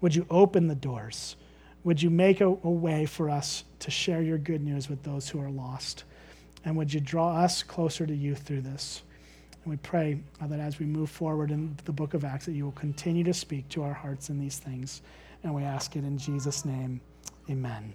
Would 0.00 0.14
you 0.14 0.26
open 0.30 0.66
the 0.68 0.74
doors? 0.74 1.36
Would 1.84 2.02
you 2.02 2.10
make 2.10 2.40
a, 2.40 2.46
a 2.46 2.70
way 2.70 3.06
for 3.06 3.28
us 3.28 3.64
to 3.80 3.90
share 3.90 4.22
your 4.22 4.38
good 4.38 4.62
news 4.62 4.88
with 4.88 5.02
those 5.02 5.28
who 5.28 5.40
are 5.40 5.50
lost? 5.50 6.04
And 6.64 6.76
would 6.76 6.92
you 6.92 7.00
draw 7.00 7.36
us 7.36 7.62
closer 7.62 8.06
to 8.06 8.14
you 8.14 8.34
through 8.34 8.62
this? 8.62 9.02
And 9.64 9.70
we 9.70 9.76
pray 9.78 10.20
uh, 10.40 10.46
that 10.46 10.60
as 10.60 10.78
we 10.78 10.86
move 10.86 11.10
forward 11.10 11.50
in 11.50 11.76
the 11.84 11.92
book 11.92 12.14
of 12.14 12.24
Acts, 12.24 12.46
that 12.46 12.52
you 12.52 12.64
will 12.64 12.72
continue 12.72 13.24
to 13.24 13.34
speak 13.34 13.68
to 13.70 13.82
our 13.82 13.92
hearts 13.92 14.30
in 14.30 14.38
these 14.38 14.58
things. 14.58 15.02
And 15.42 15.54
we 15.54 15.62
ask 15.62 15.96
it 15.96 16.04
in 16.04 16.18
Jesus' 16.18 16.64
name. 16.64 17.00
Amen. 17.48 17.92